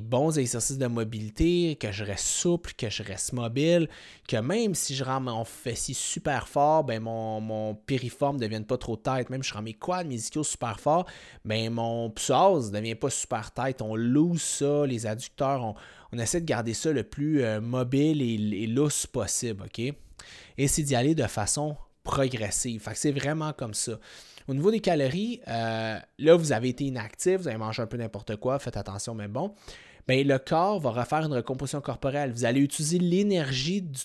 bons 0.00 0.38
exercices 0.38 0.78
de 0.78 0.86
mobilité, 0.86 1.76
que 1.76 1.92
je 1.92 2.04
reste 2.04 2.24
souple, 2.24 2.72
que 2.72 2.88
je 2.88 3.02
reste 3.02 3.34
mobile, 3.34 3.90
que 4.26 4.38
même 4.38 4.74
si 4.74 4.94
je 4.94 5.04
rends 5.04 5.20
mon 5.20 5.44
fessier 5.44 5.92
super 5.92 6.48
fort, 6.48 6.84
ben 6.84 7.02
mon, 7.02 7.42
mon 7.42 7.74
piriforme 7.74 8.36
ne 8.36 8.42
devienne 8.42 8.64
pas 8.64 8.78
trop 8.78 8.96
tête. 8.96 9.28
Même 9.28 9.42
si 9.42 9.50
je 9.50 9.54
rends 9.54 9.62
mes 9.62 9.74
quads, 9.74 10.04
mes 10.04 10.18
super 10.18 10.80
fort, 10.80 11.06
ben 11.44 11.68
mon 11.70 12.08
psoas 12.10 12.70
ne 12.70 12.78
devient 12.78 12.94
pas 12.94 13.10
super 13.10 13.50
tête. 13.50 13.82
On 13.82 13.94
loose 13.94 14.40
ça, 14.40 14.86
les 14.86 15.06
adducteurs, 15.06 15.76
on, 16.12 16.18
essaie 16.18 16.40
de 16.40 16.46
garder 16.46 16.72
ça 16.72 16.92
le 16.92 17.02
plus 17.02 17.42
euh, 17.42 17.60
mobile 17.60 18.22
et, 18.22 18.62
et 18.62 18.66
lousse 18.66 19.06
possible, 19.06 19.64
OK? 19.64 19.80
Et 20.56 20.68
c'est 20.68 20.82
d'y 20.82 20.94
aller 20.94 21.14
de 21.14 21.26
façon 21.26 21.76
progressive. 22.02 22.84
Que 22.84 22.94
c'est 22.94 23.12
vraiment 23.12 23.52
comme 23.52 23.74
ça. 23.74 23.98
Au 24.48 24.54
niveau 24.54 24.70
des 24.70 24.80
calories, 24.80 25.40
euh, 25.48 25.98
là, 26.18 26.36
vous 26.36 26.52
avez 26.52 26.70
été 26.70 26.84
inactif, 26.84 27.42
vous 27.42 27.48
avez 27.48 27.58
mangé 27.58 27.82
un 27.82 27.86
peu 27.86 27.96
n'importe 27.96 28.36
quoi, 28.36 28.58
faites 28.58 28.76
attention, 28.76 29.14
mais 29.14 29.28
bon. 29.28 29.54
Bien, 30.08 30.24
le 30.24 30.36
corps 30.38 30.80
va 30.80 30.90
refaire 30.90 31.20
une 31.20 31.32
recomposition 31.32 31.80
corporelle. 31.80 32.32
Vous 32.32 32.44
allez 32.44 32.60
utiliser 32.60 32.98
l'énergie 32.98 33.82
de 33.82 33.98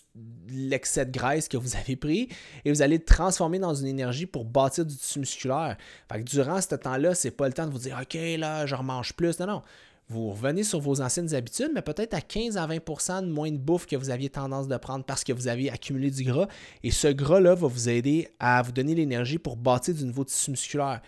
l'excès 0.49 1.07
de 1.07 1.11
graisse 1.11 1.47
que 1.47 1.57
vous 1.57 1.75
avez 1.75 1.95
pris 1.95 2.29
et 2.63 2.71
vous 2.71 2.83
allez 2.83 2.97
le 2.97 3.03
transformer 3.03 3.57
dans 3.57 3.73
une 3.73 3.87
énergie 3.87 4.27
pour 4.27 4.45
bâtir 4.45 4.85
du 4.85 4.95
tissu 4.95 5.17
musculaire. 5.19 5.75
Fait 6.11 6.19
que 6.19 6.29
durant 6.29 6.61
ce 6.61 6.75
temps-là, 6.75 7.15
c'est 7.15 7.31
pas 7.31 7.47
le 7.47 7.53
temps 7.53 7.65
de 7.65 7.71
vous 7.71 7.79
dire 7.79 7.97
OK, 7.99 8.15
là, 8.37 8.67
je 8.67 8.75
remange 8.75 9.13
plus. 9.13 9.39
Non, 9.39 9.47
non 9.47 9.63
vous 10.09 10.29
revenez 10.29 10.63
sur 10.63 10.79
vos 10.79 11.01
anciennes 11.01 11.33
habitudes, 11.35 11.71
mais 11.75 11.81
peut-être 11.81 12.13
à 12.13 12.21
15 12.21 12.55
à 12.57 12.65
20% 12.65 13.25
de 13.25 13.31
moins 13.31 13.51
de 13.51 13.57
bouffe 13.57 13.85
que 13.85 13.95
vous 13.97 14.09
aviez 14.09 14.29
tendance 14.29 14.67
de 14.67 14.77
prendre 14.77 15.03
parce 15.03 15.23
que 15.23 15.33
vous 15.33 15.49
avez 15.49 15.69
accumulé 15.69 16.09
du 16.11 16.23
gras. 16.23 16.47
Et 16.83 16.91
ce 16.91 17.09
gras-là 17.09 17.55
va 17.55 17.67
vous 17.67 17.89
aider 17.89 18.29
à 18.39 18.61
vous 18.61 18.71
donner 18.71 18.95
l'énergie 18.95 19.37
pour 19.37 19.57
bâtir 19.57 19.93
du 19.93 20.05
nouveau 20.05 20.23
tissu 20.23 20.51
musculaire. 20.51 21.01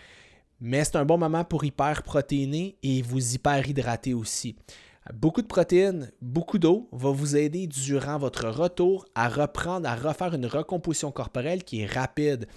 Mais 0.59 0.83
c'est 0.83 0.97
un 0.97 1.05
bon 1.05 1.17
moment 1.17 1.45
pour 1.45 1.63
hyperprotéiner 1.63 2.75
et 2.83 3.01
vous 3.01 3.35
hyperhydrater 3.35 4.13
aussi. 4.13 4.57
Beaucoup 5.13 5.41
de 5.41 5.47
protéines, 5.47 6.12
beaucoup 6.21 6.59
d'eau 6.59 6.89
va 6.91 7.09
vous 7.09 7.38
aider 7.38 7.67
durant 7.67 8.19
votre 8.19 8.49
retour 8.49 9.05
à 9.15 9.29
reprendre, 9.29 9.88
à 9.88 9.95
refaire 9.95 10.35
une 10.35 10.45
recomposition 10.45 11.12
corporelle 11.12 11.63
qui 11.63 11.81
est 11.81 11.85
rapide. 11.85 12.47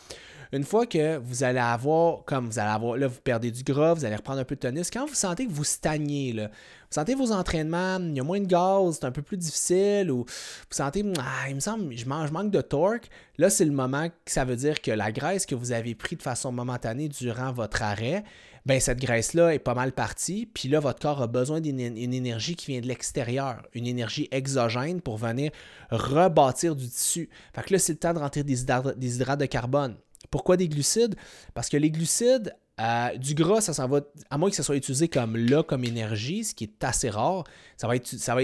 Une 0.53 0.65
fois 0.65 0.85
que 0.85 1.17
vous 1.17 1.45
allez 1.45 1.59
avoir, 1.59 2.25
comme 2.27 2.47
vous 2.47 2.59
allez 2.59 2.71
avoir, 2.71 2.99
là, 2.99 3.07
vous 3.07 3.21
perdez 3.23 3.51
du 3.51 3.63
gras, 3.63 3.95
vous 3.95 4.05
allez 4.05 4.17
reprendre 4.17 4.39
un 4.39 4.45
peu 4.45 4.55
de 4.55 4.61
tonus, 4.61 4.91
quand 4.91 5.07
vous 5.07 5.15
sentez 5.15 5.47
que 5.47 5.51
vous 5.51 5.65
stagnez, 5.65 6.35
là, 6.35 6.49
vous 6.49 6.95
sentez 6.95 7.15
vos 7.15 7.33
entraînements, 7.33 7.99
il 7.99 8.15
y 8.15 8.21
a 8.21 8.23
moins 8.23 8.39
de 8.39 8.45
gaz, 8.45 8.99
c'est 9.01 9.07
un 9.07 9.13
peu 9.13 9.23
plus 9.23 9.39
difficile, 9.39 10.11
ou 10.11 10.25
vous 10.27 10.77
sentez, 10.77 11.11
ah, 11.19 11.49
il 11.49 11.55
me 11.55 11.61
semble, 11.61 11.97
je, 11.97 12.07
mange, 12.07 12.29
je 12.29 12.33
manque 12.35 12.51
de 12.51 12.61
torque, 12.61 13.09
là, 13.39 13.49
c'est 13.49 13.65
le 13.65 13.73
moment 13.73 14.11
que 14.11 14.31
ça 14.31 14.45
veut 14.45 14.57
dire 14.57 14.83
que 14.83 14.91
la 14.91 15.11
graisse 15.11 15.47
que 15.47 15.55
vous 15.55 15.73
avez 15.73 15.95
prise 15.95 16.19
de 16.19 16.23
façon 16.23 16.53
momentanée 16.53 17.09
durant 17.09 17.51
votre 17.51 17.83
arrêt, 17.83 18.23
ben 18.67 18.79
cette 18.79 19.01
graisse-là 19.01 19.55
est 19.55 19.59
pas 19.59 19.75
mal 19.75 19.93
partie, 19.93 20.45
puis 20.45 20.69
là, 20.69 20.81
votre 20.81 21.01
corps 21.01 21.23
a 21.23 21.29
besoin 21.29 21.63
d'une 21.63 21.81
énergie 21.81 22.57
qui 22.57 22.73
vient 22.73 22.81
de 22.83 22.89
l'extérieur, 22.89 23.63
une 23.73 23.87
énergie 23.87 24.29
exogène 24.31 25.01
pour 25.01 25.17
venir 25.17 25.51
rebâtir 25.91 26.77
du 26.77 26.89
tissu. 26.89 27.31
Fait 27.55 27.63
que 27.63 27.73
là, 27.73 27.79
c'est 27.79 27.95
le 27.95 27.99
temps 27.99 28.13
de 28.13 28.19
rentrer 28.19 28.45
des 28.45 28.61
hydrates 28.61 29.41
de 29.41 29.47
carbone. 29.47 29.97
Pourquoi 30.31 30.57
des 30.57 30.69
glucides? 30.69 31.15
Parce 31.55 31.69
que 31.69 31.77
les 31.77 31.91
glucides, 31.91 32.55
euh, 32.81 33.17
du 33.19 33.35
gras, 33.35 33.61
ça 33.61 33.75
s'en 33.75 33.87
va, 33.87 34.01
à 34.31 34.39
moins 34.39 34.49
que 34.49 34.57
ça 34.57 34.63
soit 34.63 34.77
utilisé 34.77 35.07
comme 35.07 35.37
là, 35.37 35.63
comme 35.63 35.85
énergie, 35.85 36.43
ce 36.43 36.55
qui 36.55 36.65
est 36.65 36.85
assez 36.85 37.11
rare, 37.11 37.45
ça 37.77 37.87
va 37.87 37.97
être, 37.97 38.07
ça 38.07 38.35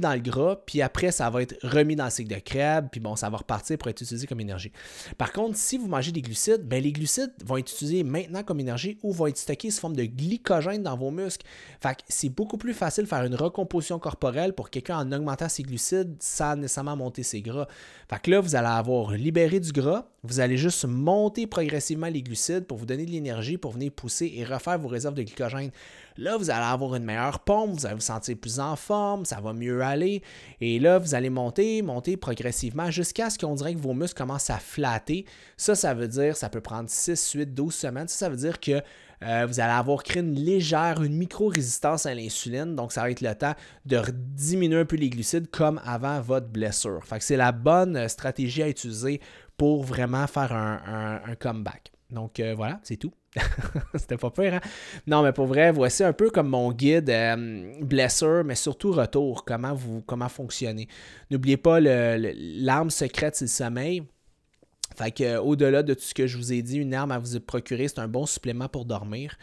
dans 0.00 0.14
le 0.14 0.20
gras, 0.20 0.56
puis 0.64 0.80
après, 0.80 1.12
ça 1.12 1.28
va 1.28 1.42
être 1.42 1.56
remis 1.62 1.94
dans 1.94 2.04
le 2.04 2.10
cycle 2.10 2.34
de 2.34 2.40
Krebs, 2.40 2.88
puis 2.90 3.00
bon, 3.00 3.16
ça 3.16 3.28
va 3.28 3.36
repartir 3.36 3.76
pour 3.76 3.88
être 3.88 4.00
utilisé 4.00 4.26
comme 4.26 4.40
énergie. 4.40 4.72
Par 5.18 5.32
contre, 5.32 5.58
si 5.58 5.76
vous 5.76 5.88
mangez 5.88 6.10
des 6.10 6.22
glucides, 6.22 6.62
ben 6.66 6.82
les 6.82 6.92
glucides 6.92 7.32
vont 7.44 7.58
être 7.58 7.70
utilisés 7.70 8.02
maintenant 8.02 8.42
comme 8.42 8.60
énergie 8.60 8.98
ou 9.02 9.12
vont 9.12 9.26
être 9.26 9.36
stockés 9.36 9.70
sous 9.70 9.80
forme 9.80 9.96
de 9.96 10.04
glycogène 10.04 10.82
dans 10.82 10.96
vos 10.96 11.10
muscles. 11.10 11.46
Fait 11.80 11.96
que 11.96 12.02
c'est 12.08 12.30
beaucoup 12.30 12.56
plus 12.56 12.74
facile 12.74 13.04
de 13.04 13.08
faire 13.08 13.24
une 13.24 13.34
recomposition 13.34 13.98
corporelle 13.98 14.54
pour 14.54 14.70
quelqu'un 14.70 14.98
en 14.98 15.12
augmentant 15.12 15.48
ses 15.48 15.62
glucides 15.62 16.16
sans 16.20 16.56
nécessairement 16.56 16.96
monter 16.96 17.22
ses 17.22 17.42
gras. 17.42 17.68
Fait 18.08 18.20
que 18.20 18.30
là, 18.30 18.40
vous 18.40 18.56
allez 18.56 18.66
avoir 18.68 19.12
libéré 19.12 19.60
du 19.60 19.72
gras, 19.72 20.06
vous 20.22 20.40
allez 20.40 20.56
juste 20.56 20.84
monter 20.86 21.46
progressivement 21.46 22.08
les 22.08 22.22
glucides 22.22 22.66
pour 22.66 22.78
vous 22.78 22.86
donner 22.86 23.04
de 23.04 23.10
l'énergie, 23.10 23.58
pour 23.66 23.72
venir 23.72 23.90
pousser 23.90 24.32
et 24.36 24.44
refaire 24.44 24.78
vos 24.78 24.86
réserves 24.86 25.14
de 25.14 25.24
glycogène. 25.24 25.72
Là, 26.18 26.36
vous 26.36 26.50
allez 26.50 26.64
avoir 26.64 26.94
une 26.94 27.02
meilleure 27.02 27.40
pompe, 27.40 27.72
vous 27.72 27.84
allez 27.84 27.96
vous 27.96 28.00
sentir 28.00 28.36
plus 28.36 28.60
en 28.60 28.76
forme, 28.76 29.24
ça 29.24 29.40
va 29.40 29.52
mieux 29.52 29.82
aller. 29.82 30.22
Et 30.60 30.78
là, 30.78 31.00
vous 31.00 31.16
allez 31.16 31.30
monter, 31.30 31.82
monter 31.82 32.16
progressivement 32.16 32.92
jusqu'à 32.92 33.28
ce 33.28 33.36
qu'on 33.36 33.56
dirait 33.56 33.74
que 33.74 33.80
vos 33.80 33.92
muscles 33.92 34.16
commencent 34.16 34.50
à 34.50 34.58
flatter. 34.58 35.24
Ça, 35.56 35.74
ça 35.74 35.94
veut 35.94 36.06
dire, 36.06 36.36
ça 36.36 36.48
peut 36.48 36.60
prendre 36.60 36.88
6, 36.88 37.32
8, 37.32 37.54
12 37.54 37.74
semaines. 37.74 38.06
Ça, 38.06 38.18
ça 38.18 38.28
veut 38.28 38.36
dire 38.36 38.60
que 38.60 38.80
euh, 39.24 39.46
vous 39.48 39.58
allez 39.58 39.72
avoir 39.72 40.04
créé 40.04 40.22
une 40.22 40.36
légère, 40.36 41.02
une 41.02 41.16
micro-résistance 41.16 42.06
à 42.06 42.14
l'insuline. 42.14 42.76
Donc, 42.76 42.92
ça 42.92 43.02
va 43.02 43.10
être 43.10 43.20
le 43.20 43.34
temps 43.34 43.54
de 43.84 44.00
diminuer 44.14 44.78
un 44.78 44.84
peu 44.84 44.94
les 44.94 45.10
glucides 45.10 45.50
comme 45.50 45.80
avant 45.84 46.20
votre 46.20 46.46
blessure. 46.46 47.04
Fait 47.04 47.18
que 47.18 47.24
c'est 47.24 47.36
la 47.36 47.50
bonne 47.50 48.08
stratégie 48.08 48.62
à 48.62 48.68
utiliser 48.68 49.20
pour 49.56 49.82
vraiment 49.82 50.28
faire 50.28 50.52
un, 50.52 51.34
comeback. 51.40 51.90
Donc, 52.10 52.38
euh, 52.40 52.54
voilà, 52.54 52.78
c'est 52.82 52.96
tout. 52.96 53.12
C'était 53.94 54.16
pas 54.16 54.30
peur, 54.30 54.54
hein? 54.54 54.60
Non, 55.06 55.22
mais 55.22 55.32
pour 55.32 55.46
vrai, 55.46 55.72
voici 55.72 56.02
un 56.04 56.12
peu 56.12 56.30
comme 56.30 56.48
mon 56.48 56.72
guide 56.72 57.10
euh, 57.10 58.42
mais 58.44 58.54
surtout 58.54 58.92
retour, 58.92 59.44
comment 59.44 59.74
vous 59.74 60.02
comment 60.02 60.28
fonctionner? 60.28 60.88
N'oubliez 61.30 61.56
pas, 61.56 61.80
l'arme 61.80 62.90
secrète, 62.90 63.36
c'est 63.36 63.44
le 63.44 63.50
sommeil. 63.50 64.02
Fait 64.96 65.10
que 65.10 65.36
au-delà 65.38 65.82
de 65.82 65.94
tout 65.94 66.02
ce 66.02 66.14
que 66.14 66.26
je 66.26 66.36
vous 66.36 66.52
ai 66.52 66.62
dit, 66.62 66.78
une 66.78 66.94
arme 66.94 67.12
à 67.12 67.18
vous 67.18 67.38
procurer, 67.40 67.88
c'est 67.88 67.98
un 67.98 68.08
bon 68.08 68.24
supplément 68.24 68.68
pour 68.68 68.84
dormir. 68.84 69.36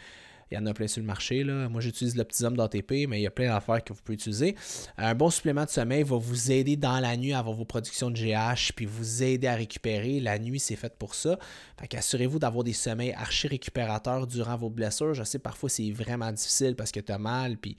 Il 0.50 0.54
y 0.54 0.58
en 0.58 0.66
a 0.66 0.74
plein 0.74 0.86
sur 0.86 1.00
le 1.00 1.06
marché. 1.06 1.44
Là. 1.44 1.68
Moi, 1.68 1.80
j'utilise 1.80 2.16
l'Optisum 2.16 2.56
d'ATP, 2.56 3.06
mais 3.08 3.20
il 3.20 3.22
y 3.22 3.26
a 3.26 3.30
plein 3.30 3.48
d'affaires 3.48 3.82
que 3.82 3.92
vous 3.92 4.00
pouvez 4.02 4.14
utiliser. 4.14 4.56
Un 4.96 5.14
bon 5.14 5.30
supplément 5.30 5.64
de 5.64 5.70
sommeil 5.70 6.02
va 6.02 6.16
vous 6.16 6.50
aider 6.50 6.76
dans 6.76 7.00
la 7.00 7.16
nuit 7.16 7.32
à 7.32 7.38
avoir 7.38 7.54
vos 7.54 7.64
productions 7.64 8.10
de 8.10 8.16
GH, 8.16 8.72
puis 8.74 8.86
vous 8.86 9.22
aider 9.22 9.46
à 9.46 9.54
récupérer. 9.54 10.20
La 10.20 10.38
nuit, 10.38 10.60
c'est 10.60 10.76
fait 10.76 10.94
pour 10.96 11.14
ça. 11.14 11.38
Fait 11.78 11.88
qu'assurez-vous 11.88 12.38
d'avoir 12.38 12.64
des 12.64 12.72
sommeils 12.72 13.12
archi 13.12 13.48
récupérateurs 13.48 14.26
durant 14.26 14.56
vos 14.56 14.70
blessures. 14.70 15.14
Je 15.14 15.24
sais, 15.24 15.38
parfois, 15.38 15.68
c'est 15.68 15.90
vraiment 15.90 16.30
difficile 16.32 16.76
parce 16.76 16.92
que 16.92 17.00
tu 17.00 17.12
as 17.12 17.18
mal, 17.18 17.56
puis 17.56 17.76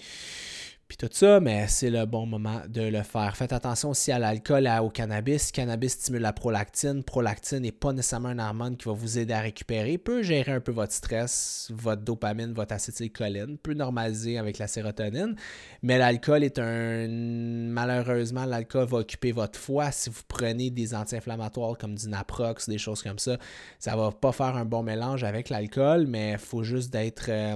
puis 0.88 0.98
tout 0.98 1.10
ça, 1.12 1.40
mais 1.40 1.68
c'est 1.68 1.90
le 1.90 2.06
bon 2.06 2.28
moment 2.28 2.62
de 2.68 2.82
le 2.82 3.02
faire. 3.02 3.36
Faites 3.36 3.54
attention 3.54 3.90
aussi 3.90 4.12
à 4.12 4.20
l'alcool 4.20 4.68
et 4.68 4.80
au 4.80 4.90
cannabis. 4.90 5.52
Cannabis 5.52 5.94
stimule 5.94 6.22
la 6.22 6.32
prolactine. 6.32 7.04
Prolactine 7.04 7.62
n'est 7.62 7.72
pas 7.72 7.92
nécessairement 7.92 8.30
un 8.30 8.38
hormone 8.38 8.78
qui 8.78 8.86
va 8.86 8.94
vous 8.94 9.18
aider 9.18 9.34
à 9.34 9.40
récupérer. 9.40 9.98
Peut 9.98 10.22
gérer 10.22 10.52
un 10.52 10.60
peu 10.60 10.72
votre 10.72 10.94
stress, 10.94 11.72
votre 11.74 12.04
dopamine, 12.04 12.54
votre 12.54 12.74
acétylcholine. 12.74 13.58
Peut 13.58 13.74
normaliser 13.74 14.38
avec 14.38 14.60
la 14.60 14.68
sérotonine. 14.68 15.36
Mais 15.82 15.98
l'alcool 15.98 16.44
est 16.44 16.60
un... 16.60 17.08
Malheureusement, 17.10 18.46
l'alcool 18.46 18.86
va 18.86 19.00
occuper 19.00 19.32
votre 19.32 19.58
foie. 19.58 19.90
Si 19.92 20.12
vous 20.12 20.22
prenez 20.28 20.70
des 20.70 20.94
anti-inflammatoires 20.94 21.80
comme 21.80 21.96
du 21.96 22.08
Naprox, 22.08 22.70
des 22.70 22.78
choses 22.78 23.02
comme 23.02 23.18
ça, 23.18 23.38
ça 23.80 23.96
va 23.96 24.12
pas 24.12 24.32
faire 24.32 24.56
un 24.56 24.66
bon 24.66 24.84
mélange 24.84 25.24
avec 25.24 25.50
l'alcool, 25.50 26.06
mais 26.06 26.34
il 26.34 26.38
faut 26.38 26.62
juste 26.62 26.94
d'être 26.94 27.26
euh, 27.30 27.56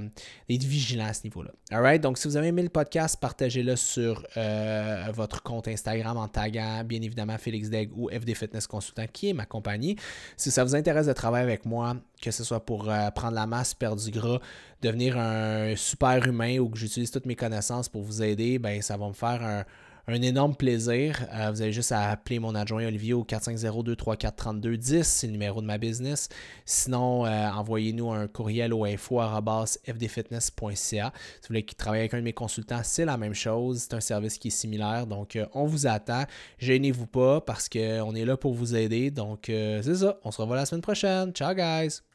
vigilant 0.49 1.05
à 1.05 1.13
ce 1.13 1.25
niveau-là. 1.25 1.51
Alright? 1.69 2.01
Donc, 2.01 2.17
si 2.17 2.27
vous 2.27 2.35
avez 2.35 2.47
aimé 2.47 2.63
le 2.63 2.69
podcast, 2.69 3.18
partagez-le 3.19 3.75
sur 3.75 4.25
euh, 4.37 5.05
votre 5.13 5.43
compte 5.43 5.67
Instagram 5.67 6.17
en 6.17 6.27
taguant 6.27 6.83
bien 6.83 7.01
évidemment 7.01 7.37
Félix 7.37 7.69
Degg 7.69 7.91
ou 7.95 8.09
FD 8.09 8.35
Fitness 8.35 8.67
Consultant 8.67 9.05
qui 9.11 9.29
est 9.29 9.33
ma 9.33 9.45
compagnie. 9.45 9.95
Si 10.37 10.51
ça 10.51 10.63
vous 10.63 10.75
intéresse 10.75 11.07
de 11.07 11.13
travailler 11.13 11.43
avec 11.43 11.65
moi, 11.65 11.95
que 12.21 12.31
ce 12.31 12.43
soit 12.43 12.65
pour 12.65 12.89
euh, 12.89 13.09
prendre 13.11 13.35
la 13.35 13.45
masse, 13.45 13.73
perdre 13.73 14.01
du 14.01 14.11
gras, 14.11 14.39
devenir 14.81 15.17
un 15.17 15.75
super 15.75 16.25
humain 16.25 16.59
ou 16.59 16.69
que 16.69 16.77
j'utilise 16.77 17.11
toutes 17.11 17.25
mes 17.25 17.35
connaissances 17.35 17.89
pour 17.89 18.03
vous 18.03 18.23
aider, 18.23 18.59
ben 18.59 18.81
ça 18.81 18.97
va 18.97 19.07
me 19.07 19.13
faire 19.13 19.43
un 19.43 19.65
un 20.13 20.21
énorme 20.21 20.55
plaisir. 20.55 21.27
Euh, 21.33 21.51
vous 21.51 21.61
avez 21.61 21.71
juste 21.71 21.91
à 21.91 22.09
appeler 22.09 22.39
mon 22.39 22.55
adjoint 22.55 22.85
Olivier 22.85 23.13
au 23.13 23.23
450-234-3210, 23.23 25.03
c'est 25.03 25.27
le 25.27 25.33
numéro 25.33 25.61
de 25.61 25.67
ma 25.67 25.77
business. 25.77 26.29
Sinon, 26.65 27.25
euh, 27.25 27.49
envoyez-nous 27.49 28.11
un 28.11 28.27
courriel 28.27 28.73
au 28.73 28.85
info.fdfitness.ca. 28.85 30.75
Si 30.75 31.01
vous 31.01 31.47
voulez 31.47 31.63
travailler 31.63 32.01
avec 32.01 32.13
un 32.13 32.17
de 32.19 32.23
mes 32.23 32.33
consultants, 32.33 32.81
c'est 32.83 33.05
la 33.05 33.17
même 33.17 33.33
chose. 33.33 33.85
C'est 33.89 33.93
un 33.95 34.01
service 34.01 34.37
qui 34.37 34.47
est 34.49 34.51
similaire. 34.51 35.07
Donc, 35.07 35.35
euh, 35.35 35.45
on 35.53 35.65
vous 35.65 35.87
attend. 35.87 36.23
Gênez-vous 36.57 37.07
pas 37.07 37.41
parce 37.41 37.69
qu'on 37.69 38.15
est 38.15 38.25
là 38.25 38.37
pour 38.37 38.53
vous 38.53 38.75
aider. 38.75 39.11
Donc, 39.11 39.45
c'est 39.47 39.95
ça. 39.95 40.19
On 40.23 40.31
se 40.31 40.41
revoit 40.41 40.55
la 40.55 40.65
semaine 40.65 40.81
prochaine. 40.81 41.31
Ciao, 41.33 41.53
guys! 41.53 42.08